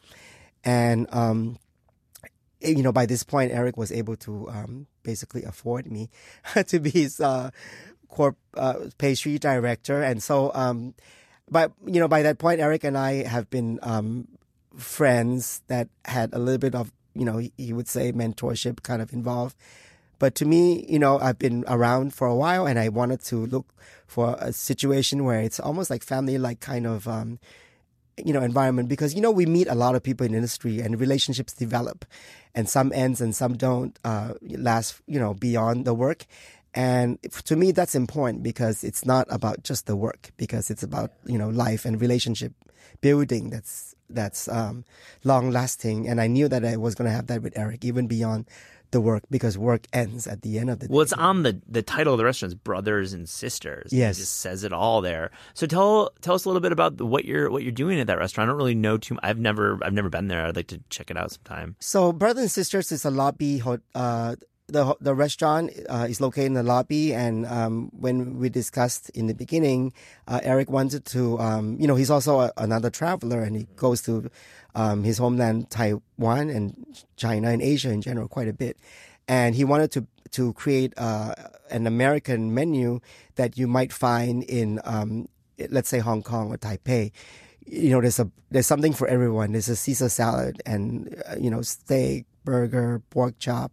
[0.65, 1.59] And, um,
[2.61, 6.11] you know, by this point, Eric was able to um, basically afford me
[6.67, 7.51] to be his uh,
[8.09, 10.95] corp uh, pastry director, and so um,
[11.51, 14.29] but you know by that point, Eric and I have been um,
[14.77, 19.13] friends that had a little bit of you know he, would say mentorship kind of
[19.13, 19.57] involved.
[20.19, 23.47] But to me, you know, I've been around for a while, and I wanted to
[23.47, 23.73] look
[24.07, 27.07] for a situation where it's almost like family-like kind of.
[27.07, 27.39] Um,
[28.25, 30.99] you know environment because you know we meet a lot of people in industry and
[31.01, 32.05] relationships develop
[32.53, 36.27] and some ends and some don't uh, last you know beyond the work
[36.75, 41.13] and to me, that's important because it's not about just the work, because it's about
[41.27, 42.53] you know life and relationship
[43.01, 44.85] building that's that's um,
[45.25, 46.09] long lasting.
[46.09, 48.47] And I knew that I was going to have that with Eric, even beyond
[48.91, 50.89] the work, because work ends at the end of the.
[50.89, 53.93] Well, it's on the the title of the restaurant, is brothers and sisters.
[53.93, 55.31] Yes, it just says it all there.
[55.55, 58.19] So tell tell us a little bit about what you're what you're doing at that
[58.19, 58.49] restaurant.
[58.49, 59.19] I don't really know too.
[59.23, 60.47] I've never I've never been there.
[60.47, 61.77] I'd like to check it out sometime.
[61.81, 63.63] So, brothers and sisters is a lobby.
[63.95, 64.37] Uh,
[64.69, 69.27] the the restaurant uh, is located in the lobby, and um, when we discussed in
[69.27, 69.93] the beginning,
[70.29, 74.03] uh, Eric wanted to, um, you know, he's also a, another traveler, and he goes
[74.03, 74.31] to
[74.75, 78.77] um, his homeland Taiwan and China and Asia in general quite a bit,
[79.27, 81.35] and he wanted to to create uh,
[81.71, 83.01] an American menu
[83.37, 85.27] that you might find in, um,
[85.71, 87.11] let's say, Hong Kong or Taipei.
[87.65, 89.53] You know, there's a there's something for everyone.
[89.53, 93.73] There's a Caesar salad and uh, you know steak, burger, pork chop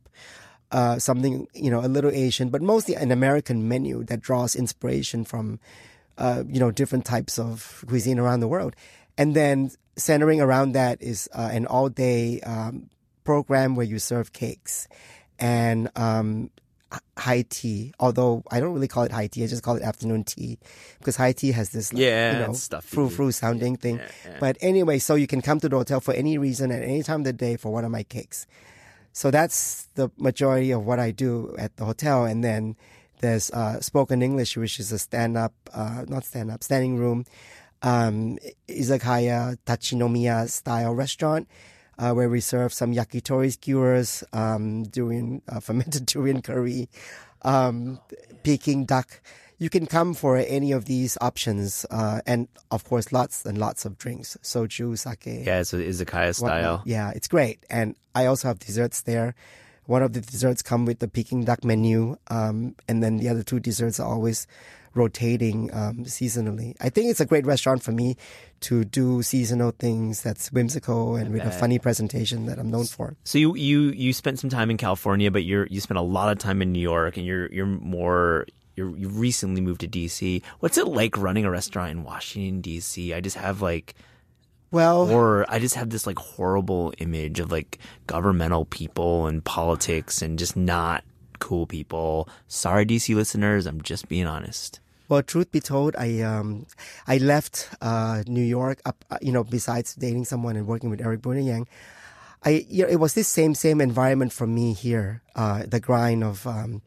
[0.72, 5.24] uh, something you know a little Asian, but mostly an American menu that draws inspiration
[5.24, 5.60] from
[6.18, 8.76] uh, you know different types of cuisine around the world,
[9.18, 12.90] and then centering around that is uh, an all day um,
[13.24, 14.88] program where you serve cakes
[15.40, 16.50] and um,
[17.18, 17.94] high tea.
[18.00, 20.58] Although I don't really call it high tea, I just call it afternoon tea
[21.00, 23.98] because high tea has this like, yeah, you know stuff frou frou sounding thing.
[23.98, 24.38] Yeah, yeah.
[24.40, 27.22] But anyway, so you can come to the hotel for any reason at any time
[27.22, 28.48] of the day for one of my cakes.
[29.16, 32.26] So that's the majority of what I do at the hotel.
[32.26, 32.76] And then
[33.22, 37.24] there's uh, spoken English, which is a stand up, uh, not stand up, standing room,
[37.82, 41.48] um, izakaya, tachinomiya style restaurant.
[41.98, 46.90] Uh, where we serve some yakitori skewers, um, doing uh, fermented durian curry,
[47.44, 48.02] um,
[48.44, 49.22] Peking duck.
[49.58, 53.86] You can come for any of these options, uh, and of course, lots and lots
[53.86, 55.46] of drinks, soju, sake.
[55.46, 56.84] Yeah, it's izakaya style.
[56.86, 57.66] Yeah, it's great.
[57.70, 59.34] And I also have desserts there.
[59.86, 63.44] One of the desserts come with the Peking duck menu, um, and then the other
[63.44, 64.48] two desserts are always
[64.96, 66.76] rotating um, seasonally.
[66.82, 68.16] I think it's a great restaurant for me
[68.62, 73.16] to do seasonal things that's whimsical and with a funny presentation that I'm known for.
[73.26, 76.32] So you you you spent some time in California, but you're you spent a lot
[76.32, 80.42] of time in New York, and you're you're more you're, you recently moved to DC.
[80.60, 83.14] What's it like running a restaurant in Washington D.C.?
[83.14, 83.96] I just have like,
[84.72, 90.22] Well, or I just have this like horrible image of like governmental people and politics
[90.22, 91.04] and just not
[91.40, 92.30] cool people.
[92.48, 94.80] Sorry, DC listeners, I'm just being honest.
[95.08, 96.66] Well, truth be told, I um,
[97.08, 98.82] I left uh, New York.
[98.86, 101.68] Up, uh, you know, besides dating someone and working with Erik Bruner-Yang,
[102.44, 105.22] I you know, it was this same same environment for me here.
[105.36, 106.82] Uh, the grind of um,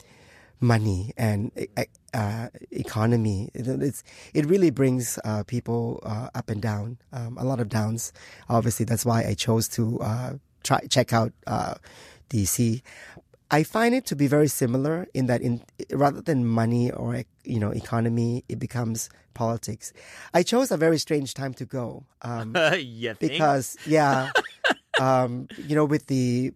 [0.60, 1.50] money and
[2.14, 3.50] uh, economy.
[3.54, 4.02] It, it's
[4.34, 6.98] it really brings uh, people uh, up and down.
[7.12, 8.12] Um, a lot of downs.
[8.48, 11.74] Obviously, that's why I chose to uh, try check out uh,
[12.30, 12.82] DC.
[13.50, 17.58] I find it to be very similar in that in rather than money or you
[17.58, 19.92] know economy, it becomes politics.
[20.34, 22.52] I chose a very strange time to go um,
[23.20, 24.30] because yeah,
[25.00, 26.52] um, you know with the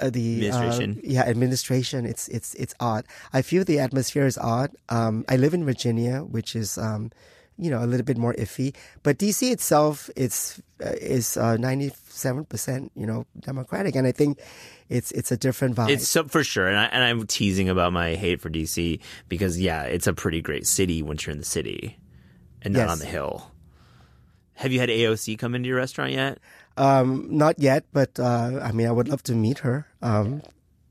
[0.00, 0.96] uh, the Administration.
[0.98, 3.04] Uh, yeah administration, it's it's it's odd.
[3.32, 4.70] I feel the atmosphere is odd.
[4.88, 7.10] Um, I live in Virginia, which is um,
[7.58, 12.44] you know a little bit more iffy, but DC itself it's uh, is ninety seven
[12.44, 14.38] percent you know democratic, and I think
[14.88, 15.90] it's it's a different vibe.
[15.90, 19.60] It's so for sure, and I and I'm teasing about my hate for DC because
[19.60, 21.98] yeah, it's a pretty great city once you're in the city
[22.62, 22.90] and not Yes.
[22.92, 23.50] on the hill.
[24.54, 26.38] Have you had AOC come into your restaurant yet?
[26.76, 29.86] Um, not yet, but uh, I mean, I would love to meet her.
[30.02, 30.42] Um,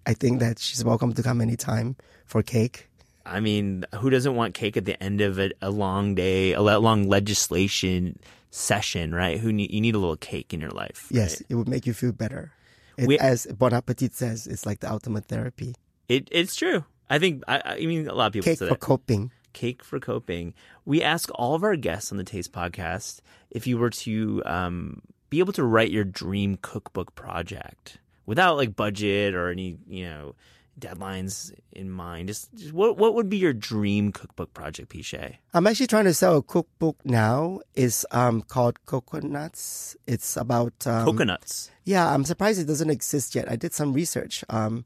[0.06, 1.96] I think that she's welcome to come anytime
[2.26, 2.90] for cake.
[3.26, 6.62] I mean, who doesn't want cake at the end of a, a long day, a
[6.62, 8.20] long legislation
[8.52, 9.40] session, right?
[9.40, 11.08] Who need, you need a little cake in your life.
[11.10, 11.46] Yes, right?
[11.50, 12.52] it would make you feel better.
[12.98, 15.76] It, We- as Bon Appetit says, it's like the ultimate therapy.
[16.08, 16.86] It, it's true.
[17.10, 18.80] I think, I, I mean, a lot of people Cake say for that.
[18.80, 19.32] coping.
[19.54, 20.54] Cake for coping.
[20.86, 25.02] We ask all of our guests on the Taste Podcast if you were to um,
[25.30, 30.36] be able to write your dream cookbook project without like budget or any, you know,
[30.80, 32.28] deadlines in mind.
[32.28, 35.38] Just, just what what would be your dream cookbook project, Pichet?
[35.54, 37.62] I'm actually trying to sell a cookbook now.
[37.76, 39.96] It's um, called Coconuts.
[40.08, 41.72] It's about um, Coconuts.
[41.84, 43.50] Yeah, I'm surprised it doesn't exist yet.
[43.50, 44.44] I did some research.
[44.50, 44.86] Um,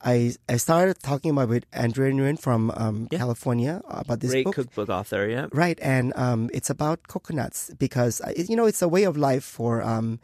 [0.00, 3.18] I I started talking about with Andrea Nguyen from um, Yeah.
[3.18, 4.54] California about this Great book.
[4.54, 5.46] cookbook author, yeah.
[5.52, 9.44] Right, and um, it's about coconuts because uh, you know it's a way of life
[9.44, 10.20] for um,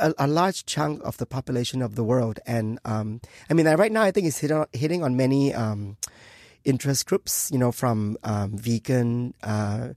[0.00, 3.92] a, a large chunk of the population of the world, and um, I mean right
[3.92, 5.96] now I think it's hit on, hitting on many um,
[6.64, 7.50] interest groups.
[7.52, 9.92] You know, from um, vegan, uh,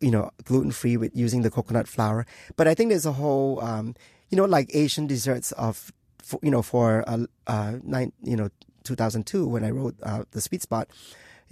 [0.00, 3.58] you know, gluten free with using the coconut flour, but I think there's a whole,
[3.64, 3.94] um,
[4.30, 5.90] you know, like Asian desserts of,
[6.32, 8.48] for, you know, for uh, uh, nine, you know,
[8.84, 10.88] 2002 when I wrote uh, the Sweet Spot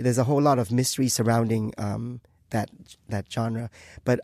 [0.03, 2.71] there's a whole lot of mystery surrounding um, that
[3.09, 3.71] that genre.
[4.05, 4.21] But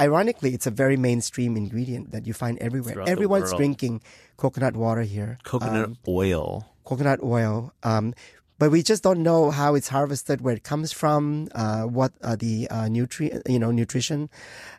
[0.00, 2.94] ironically, it's a very mainstream ingredient that you find everywhere.
[2.94, 4.02] Throughout Everyone's drinking
[4.36, 6.66] coconut water here, Coconut um, oil.
[6.84, 7.72] coconut oil.
[7.82, 8.14] Um,
[8.58, 12.36] but we just don't know how it's harvested, where it comes from, uh, what are
[12.36, 14.30] the uh, nutri- you know, nutrition,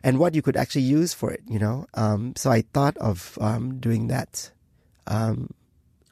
[0.02, 1.42] and what you could actually use for it.
[1.46, 4.50] You know, um, so I thought of um, doing that.
[5.06, 5.50] Um,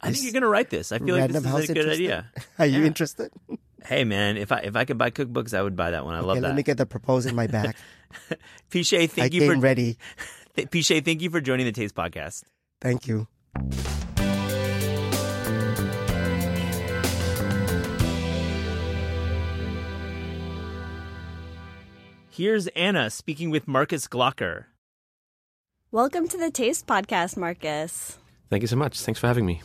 [0.01, 0.93] I think you're gonna write this.
[0.93, 2.05] I feel like this is house a good interested?
[2.05, 2.31] idea.
[2.59, 2.87] are you Yeah.
[2.87, 3.31] interested?
[3.87, 6.15] Hey man, if I if I could buy cookbooks, I would buy that one.
[6.15, 6.47] I love okay, that.
[6.47, 7.77] let me get the proposal in my bag.
[8.71, 9.99] Pichet, I thank you came for ready.
[10.57, 12.45] th- Pichet, thank you for joining the Taste Podcast.
[12.81, 13.27] Thank you.
[22.31, 24.65] Here's Anna speaking with Markus Glocker.
[25.93, 28.19] Welcome to the Taste Podcast, Markus.
[28.51, 29.01] Thank you so much.
[29.01, 29.63] Thanks for having me.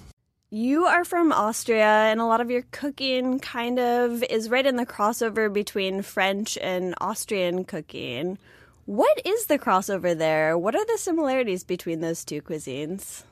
[0.52, 4.78] You are from Austria, and a lot of your cooking kind of is right in
[4.78, 8.40] the crossover between French and Austrian cooking.
[8.86, 10.58] What is the crossover there?
[10.58, 13.24] What are the similarities between those two cuisines?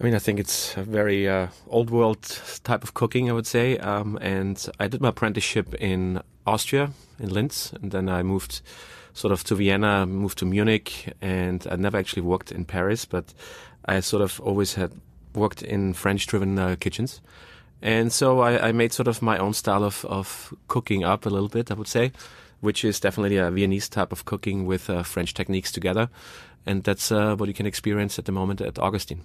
[0.00, 2.22] I mean, I think it's a very uh, old world
[2.64, 3.78] type of cooking, I would say.
[3.78, 6.90] Um, and I did my apprenticeship in Austria,
[7.20, 8.60] in Linz, and then I moved
[9.12, 13.32] sort of to Vienna, moved to Munich, and I never actually worked in Paris, but
[13.86, 14.92] I sort of always had
[15.34, 17.20] worked in French driven uh, kitchens.
[17.82, 21.28] And so I, I made sort of my own style of, of cooking up a
[21.28, 22.12] little bit, I would say,
[22.60, 26.08] which is definitely a Viennese type of cooking with uh, French techniques together.
[26.64, 29.22] And that's uh, what you can experience at the moment at Augustine.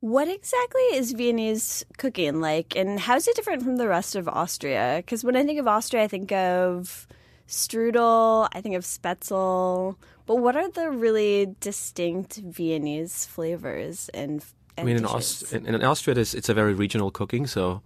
[0.00, 5.02] What exactly is Viennese cooking like, and how's it different from the rest of Austria?
[5.04, 7.06] Because when I think of Austria, I think of
[7.50, 9.96] strudel, I think of spätzle.
[10.26, 14.44] But what are the really distinct Viennese flavors and,
[14.76, 15.04] and I mean, in.
[15.04, 17.46] Aust- in, in Austria, it's, it's a very regional cooking.
[17.46, 17.82] So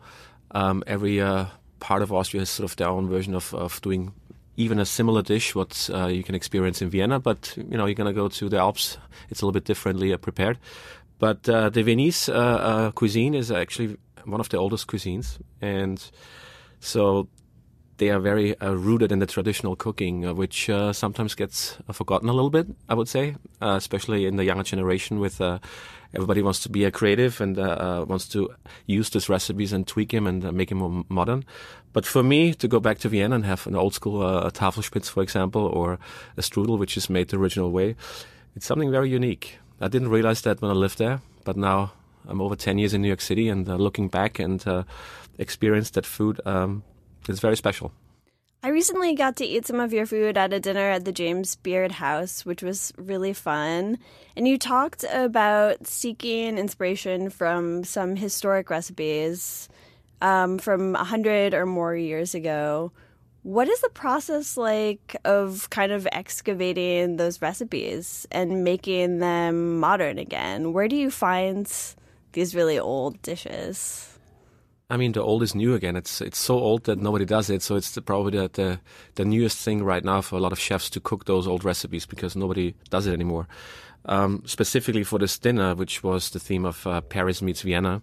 [0.50, 1.46] um, every uh,
[1.80, 4.12] part of Austria has sort of their own version of, of doing
[4.56, 7.18] even a similar dish what uh, you can experience in Vienna.
[7.18, 8.98] But you know, you're going to go to the Alps;
[9.30, 10.58] it's a little bit differently uh, prepared.
[11.18, 16.02] But uh, the Viennese uh, uh, cuisine is actually one of the oldest cuisines, and
[16.80, 17.28] so
[17.98, 21.92] they are very uh, rooted in the traditional cooking, uh, which uh, sometimes gets uh,
[21.92, 22.66] forgotten a little bit.
[22.88, 25.58] I would say, uh, especially in the younger generation, with uh,
[26.12, 28.50] everybody wants to be a creative and wants to
[28.86, 31.44] use these recipes and tweak them and make them more modern.
[31.92, 35.22] But for me, to go back to Vienna and have an old school Tafelspitz, for
[35.22, 35.98] example, or
[36.36, 37.96] a strudel, which is made the original way,
[38.56, 39.58] it's something very unique.
[39.80, 41.92] I didn't realize that when I lived there, but now
[42.28, 44.64] I'm over 10 years in New York City and looking back and
[45.38, 46.82] experienced that food, um,
[47.28, 47.92] it's very special.
[48.64, 51.54] I recently got to eat some of your food at a dinner at the James
[51.56, 53.98] Beard House, which was really fun.
[54.36, 59.68] And you talked about seeking inspiration from some historic recipes
[60.22, 62.90] um, from a hundred or more years ago.
[63.42, 70.18] What is the process like of kind of excavating those recipes and making them modern
[70.18, 70.72] again?
[70.72, 71.70] Where do you find
[72.32, 74.13] these really old dishes?
[74.90, 75.96] I mean, the old is new again.
[75.96, 77.62] It's it's so old that nobody does it.
[77.62, 78.80] So it's the, probably the, the
[79.14, 82.06] the newest thing right now for a lot of chefs to cook those old recipes
[82.06, 83.48] because nobody does it anymore.
[84.06, 88.02] Um, specifically for this dinner, which was the theme of uh, Paris meets Vienna,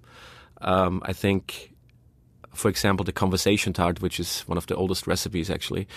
[0.62, 1.74] um, I think,
[2.56, 5.88] for example, the conversation tart, which is one of the oldest recipes actually.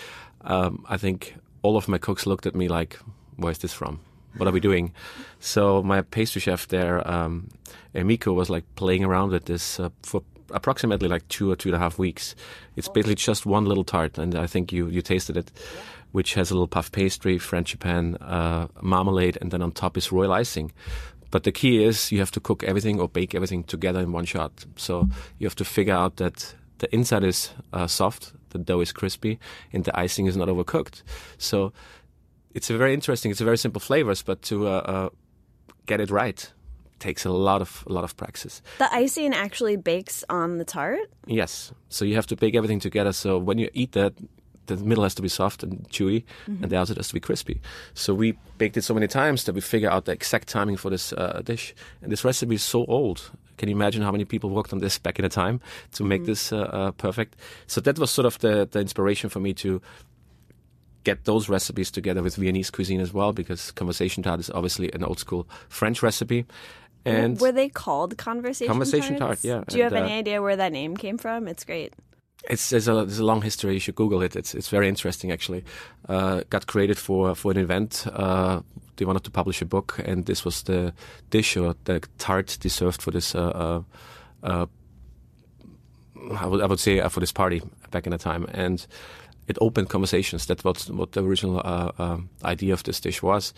[0.42, 2.98] Um, I think all of my cooks looked at me like,
[3.36, 4.00] where is this from?
[4.36, 4.92] What are we doing?
[5.40, 7.48] So my pastry chef there, um,
[7.94, 11.76] Emiko, was like playing around with this uh, for approximately like two or two and
[11.76, 12.34] a half weeks.
[12.76, 15.50] It's basically just one little tart, and I think you you tasted it,
[16.12, 20.32] which has a little puff pastry, frangipane, uh, marmalade, and then on top is royal
[20.32, 20.72] icing.
[21.30, 24.24] But the key is you have to cook everything or bake everything together in one
[24.24, 24.64] shot.
[24.76, 28.92] So you have to figure out that the inside is uh, soft, the dough is
[28.92, 29.38] crispy,
[29.72, 31.02] and the icing is not overcooked.
[31.38, 31.72] So
[32.54, 33.30] it's a very interesting.
[33.30, 35.08] It's a very simple flavors, but to uh, uh,
[35.86, 36.52] get it right
[36.98, 38.62] takes a lot of a lot of practice.
[38.78, 41.10] The icing actually bakes on the tart.
[41.26, 43.12] Yes, so you have to bake everything together.
[43.12, 44.14] So when you eat that,
[44.66, 46.62] the middle has to be soft and chewy, mm-hmm.
[46.62, 47.60] and the outside has to be crispy.
[47.94, 50.90] So we baked it so many times that we figure out the exact timing for
[50.90, 51.74] this uh, dish.
[52.02, 53.30] And this recipe is so old.
[53.56, 55.60] Can you imagine how many people worked on this back in the time
[55.92, 56.30] to make mm-hmm.
[56.30, 57.36] this uh, uh, perfect?
[57.66, 59.80] So that was sort of the, the inspiration for me to
[61.04, 65.04] get those recipes together with Viennese cuisine as well, because conversation tart is obviously an
[65.04, 66.46] old school French recipe.
[67.04, 69.38] And were they called conversation conversation tart?
[69.42, 69.62] Yeah.
[69.68, 71.48] Do you and, have any uh, idea where that name came from?
[71.48, 71.92] It's great.
[72.48, 73.74] It's there's a there's a long history.
[73.74, 74.36] You should Google it.
[74.36, 75.64] It's it's very interesting actually.
[76.08, 78.06] Uh, got created for for an event.
[78.12, 78.60] Uh,
[78.96, 80.92] they wanted to publish a book, and this was the
[81.30, 83.34] dish or the tart they served for this.
[83.34, 83.82] Uh,
[84.42, 84.66] uh, uh
[86.38, 88.86] I would I would say for this party back in the time, and
[89.46, 90.46] it opened conversations.
[90.46, 91.60] That was what the original
[91.98, 93.52] um, idea of this dish was.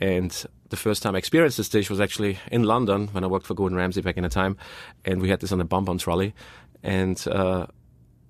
[0.00, 3.46] And the first time I experienced this dish was actually in London when I worked
[3.46, 4.56] for Gordon Ramsay back in the time,
[5.04, 6.34] and we had this on a bonbon trolley,
[6.82, 7.22] and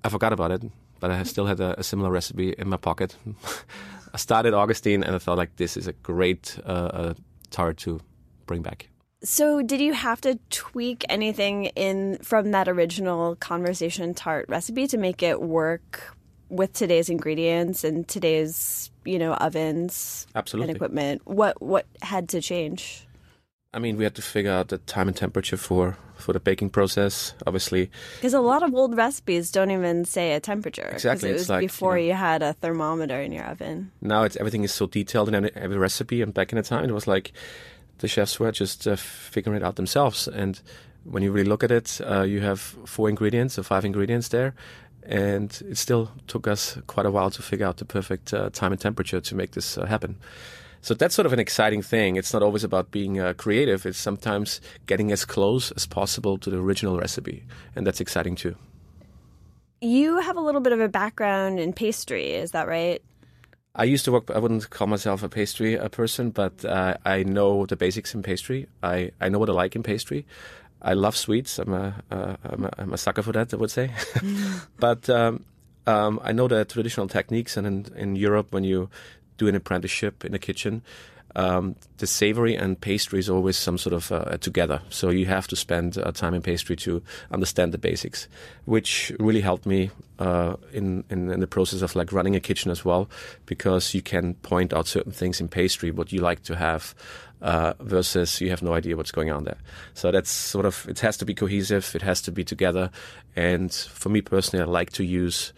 [0.07, 0.63] I forgot about it,
[1.01, 3.17] but I still had a, a similar recipe in my pocket.
[4.15, 7.15] I started Augustine, and I thought like this is a great uh, uh,
[7.51, 8.01] tart to
[8.47, 8.89] bring back.
[9.25, 14.97] So, did you have to tweak anything in from that original conversation tart recipe to
[14.97, 16.17] make it work
[16.49, 20.71] with today's ingredients and today's you know ovens Absolutely.
[20.71, 21.23] and equipment?
[21.25, 23.07] What what had to change?
[23.75, 26.71] I mean, we had to figure out the time and temperature for for the baking
[26.71, 27.35] process.
[27.47, 30.89] Obviously, because a lot of old recipes don't even say a temperature.
[30.93, 33.93] Exactly, it was like, before you, know, you, had a thermometer in your oven.
[34.01, 36.93] Now it's everything is so detailed in every recipe, and back in the time it
[36.93, 37.33] was like
[37.99, 40.29] the chefs were just uh, figuring it out themselves.
[40.29, 40.61] And
[41.05, 44.55] when you really look at it, uh, you have four ingredients or five ingredients there,
[45.07, 48.73] and it still took us quite a while to figure out the perfect uh, time
[48.73, 50.17] and temperature to make this uh, happen.
[50.83, 52.17] So that's sort of an exciting thing.
[52.17, 53.87] It's not always about being uh, creative.
[53.87, 57.45] It's sometimes getting as close as possible to the original recipe,
[57.75, 58.57] and that's exciting too.
[59.81, 63.03] You have a little bit of a background in pastry, is that right?
[63.75, 64.31] I used to work.
[64.31, 68.23] I wouldn't call myself a pastry uh, person, but uh, I know the basics in
[68.23, 68.69] pastry.
[68.83, 70.25] I, I know what I like in pastry.
[70.83, 71.59] I love sweets.
[71.59, 73.53] I'm a uh, a, I'm a sucker for that.
[73.53, 73.91] I would say,
[74.79, 75.45] but um,
[75.87, 78.91] um, I know the traditional techniques, and in, in Europe, when you
[79.39, 80.83] do an apprenticeship in the kitchen,
[81.37, 84.81] um, the savory and pastry is always some sort of uh, together.
[84.89, 88.27] So you have to spend uh, time in pastry to understand the basics,
[88.65, 92.71] which really helped me uh, in, in, in the process of like running a kitchen
[92.71, 93.09] as well,
[93.45, 96.95] because you can point out certain things in pastry what you like to have.
[97.43, 99.59] Uh, versus you have no idea what's going on there.
[99.93, 101.95] So that's sort of it has to be cohesive.
[101.95, 102.91] It has to be together.
[103.37, 105.53] And for me personally, I like to use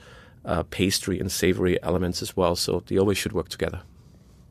[0.45, 2.57] uh, pastry and savory elements as well.
[2.57, 3.83] So they always should work together.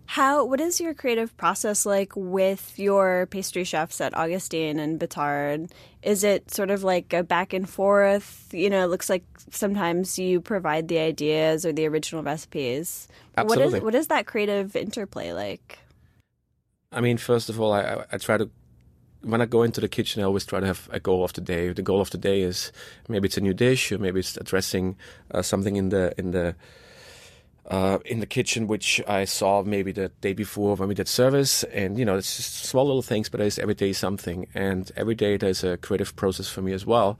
[0.07, 5.69] How what is your creative process like with your pastry chefs at Augustine and Batard?
[6.01, 8.47] Is it sort of like a back and forth?
[8.53, 13.09] You know, it looks like sometimes you provide the ideas or the original recipes.
[13.35, 13.65] Absolutely.
[13.65, 15.79] What is what is that creative interplay like?
[16.93, 18.49] I mean, first of all, I, I try to
[19.23, 21.41] when I go into the kitchen, I always try to have a goal of the
[21.41, 21.73] day.
[21.73, 22.71] The goal of the day is
[23.09, 24.95] maybe it's a new dish, or maybe it's addressing
[25.31, 26.55] uh, something in the in the
[27.67, 31.63] uh, in the kitchen which I saw maybe the day before when we did service.
[31.65, 34.47] And you know, it's just small little things, but it's every day something.
[34.53, 37.17] And every day there's a creative process for me as well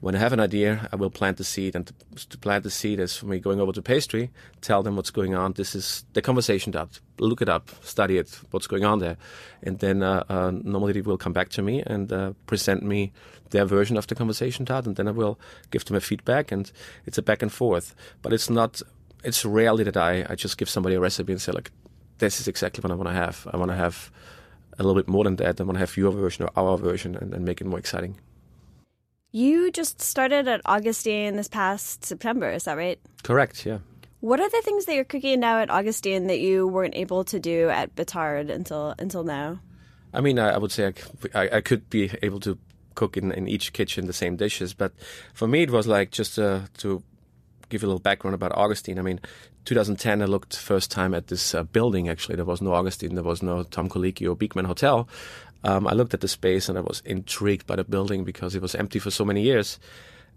[0.00, 1.74] when I have an idea, I will plant the seed.
[1.74, 1.90] And
[2.30, 4.30] to, plant the seed is for me going over to pastry,
[4.60, 5.54] tell them what's going on.
[5.54, 9.16] This is the conversation that look it up, study it, what's going on there.
[9.62, 13.12] And then uh, uh, normally they will come back to me and uh, present me
[13.50, 14.86] their version of the conversation tart.
[14.86, 15.38] And then I will
[15.70, 16.52] give them a feedback.
[16.52, 16.70] And
[17.06, 17.94] it's a back and forth.
[18.20, 18.82] But it's not,
[19.26, 21.70] it's rarely that I, I just give somebody a recipe and say, like,
[22.18, 23.46] this is exactly what I want to have.
[23.52, 24.10] I want to have
[24.78, 25.60] a little bit more than that.
[25.60, 28.18] I want to have your version or our version and, and make it more exciting.
[29.32, 32.98] You just started at Augustine this past September, is that right?
[33.22, 33.78] Correct, yeah.
[34.20, 37.38] What are the things that you're cooking now at Augustine that you weren't able to
[37.38, 39.60] do at Batard until until now?
[40.14, 40.94] I mean, I, I would say
[41.34, 42.58] I, I, could be able to
[42.94, 44.92] cook in, in each kitchen the same dishes, but
[45.34, 47.02] for me it was like just uh, to
[47.68, 48.98] give you a little background about Augustine.
[48.98, 49.20] I mean,
[49.64, 52.08] 2010, I looked first time at this uh, building.
[52.08, 55.08] Actually, there was no Augustine, there was no Tom Colicchio or Beekman Hotel.
[55.64, 58.62] Um, I looked at the space and I was intrigued by the building because it
[58.62, 59.80] was empty for so many years,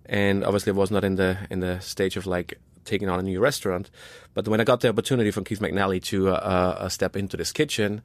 [0.06, 3.24] and obviously, it was not in the in the stage of like taking on a
[3.24, 3.92] new restaurant.
[4.34, 7.52] But when I got the opportunity from Keith McNally to uh, uh, step into this
[7.52, 8.02] kitchen,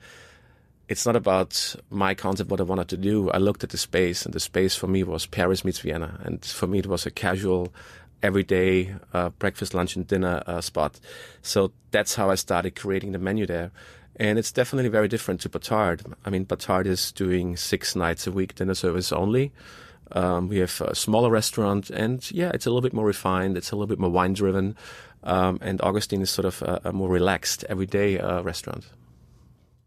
[0.89, 3.31] it's not about my concept, what I wanted to do.
[3.31, 6.21] I looked at the space, and the space for me was Paris meets Vienna.
[6.25, 7.73] And for me, it was a casual,
[8.25, 10.99] everyday uh, breakfast, lunch, and dinner uh, spot.
[11.43, 13.71] So that's how I started creating the menu there.
[14.17, 16.01] And it's definitely very different to Batard.
[16.25, 19.53] I mean, Batard is doing six nights a week dinner service only.
[20.13, 23.57] Um, we have a smaller restaurant, and yeah, it's a little bit more refined.
[23.57, 24.77] It's a little bit more wine driven.
[25.25, 28.85] Um, and Augustine is sort of a, a more relaxed, everyday uh, restaurant.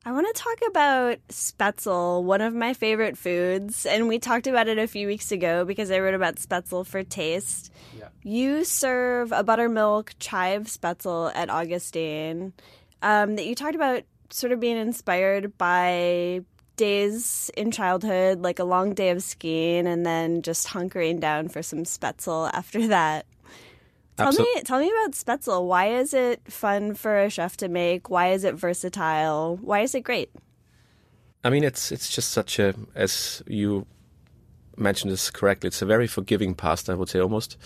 [0.08, 3.86] I want to talk about Spätzle, one of my favorite foods.
[3.86, 7.04] And we talked about it a few weeks ago because I wrote about Spätzle for
[7.04, 7.74] Taste.
[8.00, 8.08] Yeah.
[8.24, 12.54] You serve a buttermilk chive Spätzle at Augustine
[13.02, 16.40] um, that you talked about sort of being inspired by
[16.78, 21.62] days in childhood, like a long day of skiing, and then just hunkering down for
[21.62, 23.26] some Spätzle after that.
[24.18, 25.68] Tell Absol- me, tell me about Spätzle.
[25.68, 28.10] Why is it fun for a chef to make?
[28.10, 29.58] Why is it versatile?
[29.62, 30.32] Why is it great?
[31.44, 33.86] I mean, it's it's just such a as you
[34.76, 35.68] mentioned this correctly.
[35.68, 37.58] It's a very forgiving pasta, I would say almost,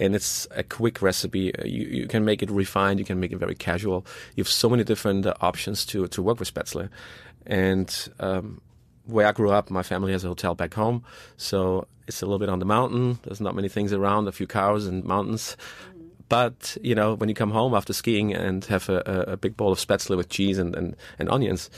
[0.00, 1.54] and it's a quick recipe.
[1.54, 2.98] Uh, you you can make it refined.
[2.98, 4.06] You can make it very casual.
[4.34, 6.88] You have so many different uh, options to to work with Spätzle,
[7.46, 8.62] and um,
[9.04, 11.04] where I grew up, my family has a hotel back home,
[11.36, 13.18] so it's a little bit on the mountain.
[13.22, 15.56] There's not many things around, a few cows and mountains.
[16.28, 19.72] But you know, when you come home after skiing and have a, a big bowl
[19.72, 21.70] of spätzle with cheese and, and, and onions,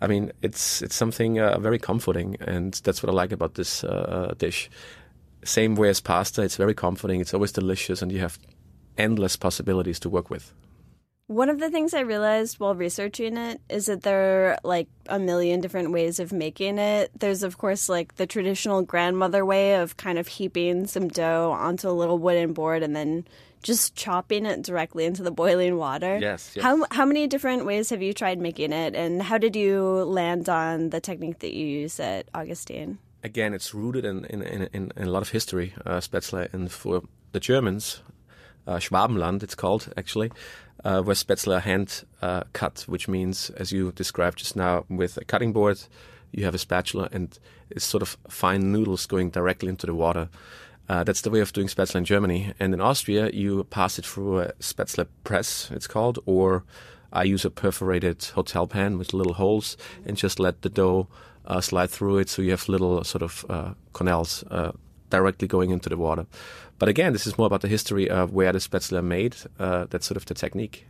[0.00, 3.84] I mean, it's it's something uh, very comforting, and that's what I like about this
[3.84, 4.70] uh, dish.
[5.44, 7.20] Same way as pasta, it's very comforting.
[7.20, 8.38] It's always delicious, and you have
[8.96, 10.52] endless possibilities to work with.
[11.26, 15.18] One of the things I realized while researching it is that there are like a
[15.18, 17.12] million different ways of making it.
[17.16, 21.88] There's, of course, like the traditional grandmother way of kind of heaping some dough onto
[21.88, 23.28] a little wooden board and then
[23.62, 26.18] just chopping it directly into the boiling water.
[26.18, 26.62] Yes, yes.
[26.62, 30.48] How how many different ways have you tried making it, and how did you land
[30.48, 32.98] on the technique that you use at Augustine?
[33.22, 37.02] Again, it's rooted in in, in, in a lot of history, uh, Spätzle, and for
[37.32, 38.02] the Germans,
[38.66, 40.30] uh, Schwabenland, it's called actually,
[40.84, 45.24] uh, where Spätzle hand uh, cut, which means, as you described just now, with a
[45.24, 45.78] cutting board,
[46.32, 47.38] you have a spatula and
[47.70, 50.28] it's sort of fine noodles going directly into the water.
[50.90, 52.52] Uh, that's the way of doing Spätzle in Germany.
[52.58, 56.64] And in Austria, you pass it through a Spätzle press, it's called, or
[57.12, 61.06] I use a perforated hotel pan with little holes and just let the dough
[61.46, 64.72] uh, slide through it so you have little sort of uh, canals uh,
[65.10, 66.26] directly going into the water.
[66.80, 69.36] But again, this is more about the history of where the Spätzle are made.
[69.60, 70.88] Uh, that's sort of the technique.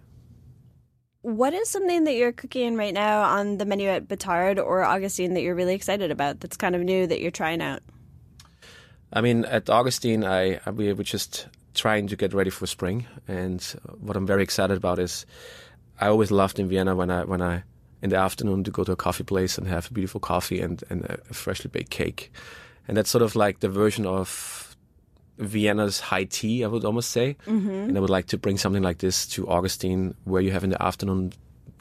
[1.20, 5.34] What is something that you're cooking right now on the menu at Batard or Augustine
[5.34, 7.82] that you're really excited about that's kind of new that you're trying out?
[9.12, 13.62] I mean, at Augustine, I, we were just trying to get ready for spring, and
[14.00, 15.26] what I'm very excited about is
[16.00, 17.64] I always loved in Vienna when I when I
[18.02, 20.82] in the afternoon to go to a coffee place and have a beautiful coffee and,
[20.88, 22.32] and a freshly baked cake,
[22.88, 24.76] and that's sort of like the version of
[25.38, 27.36] Vienna's high tea, I would almost say.
[27.46, 27.70] Mm-hmm.
[27.70, 30.70] And I would like to bring something like this to Augustine, where you have in
[30.70, 31.32] the afternoon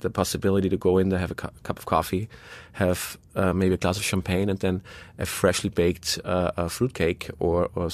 [0.02, 2.30] the possibility to go in there, have a cu- cup of coffee,
[2.74, 4.82] have uh, maybe a glass of champagne, and then
[5.18, 7.89] a freshly baked uh, a fruit cake or, or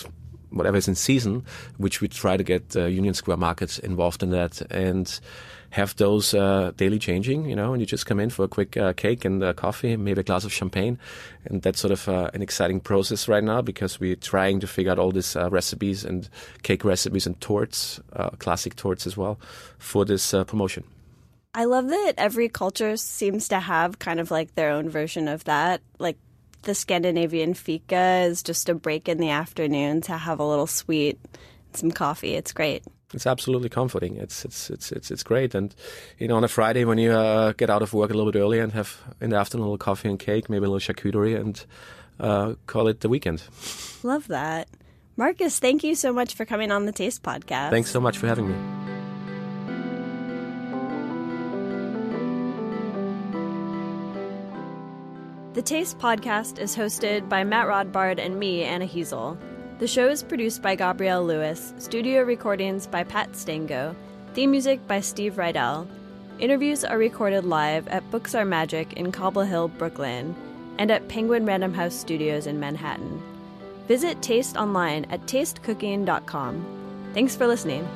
[0.50, 1.44] whatever is in season,
[1.78, 5.20] which we try to get uh, Union Square Markets involved in that and
[5.72, 8.78] have those uh, daily changing, you know, and you just come in for a quick
[8.78, 10.98] uh, cake and coffee, maybe a glass of champagne.
[11.44, 14.94] And that's sort of uh, an exciting process right now because we're trying to figure
[14.94, 16.30] out all these uh, recipes and
[16.64, 19.38] cake recipes and tortes, uh, classic tortes as well,
[19.78, 20.86] for this promotion.
[21.56, 25.46] I love that every culture seems to have kind of like their own version of
[25.46, 25.82] that.
[26.00, 26.18] Like
[26.64, 31.18] the Scandinavian fika is just a break in the afternoon to have a little sweet,
[31.72, 32.34] some coffee.
[32.34, 32.84] It's great.
[33.14, 34.18] It's absolutely comforting.
[34.18, 35.56] It's it's it's it's it's great.
[35.56, 35.74] And
[36.20, 38.40] you know, on a Friday when you uh, get out of work a little bit
[38.40, 41.40] early and have in the afternoon a little coffee and cake, maybe a little charcuterie,
[41.40, 41.66] and
[42.20, 43.44] uh, call it the weekend.
[44.04, 44.68] Love that,
[45.16, 45.60] Markus.
[45.60, 47.70] Thank you so much for coming on the Taste Podcast.
[47.70, 48.95] Thanks so much for having me.
[55.56, 59.38] The Taste podcast is hosted by Matt Rodbard and me, Anna Hezel.
[59.80, 63.96] The show is produced by Gabrielle Lewis, studio recordings by Pat Stango,
[64.34, 65.88] theme music by Steve Rydell.
[66.40, 70.36] Interviews are recorded live at Books Are Magic in Cobble Hill, Brooklyn,
[70.78, 73.24] and at Penguin Random House Studios in Manhattan.
[73.88, 76.66] Visit Taste online at tastecooking.com.
[77.14, 77.88] Thanks for listening.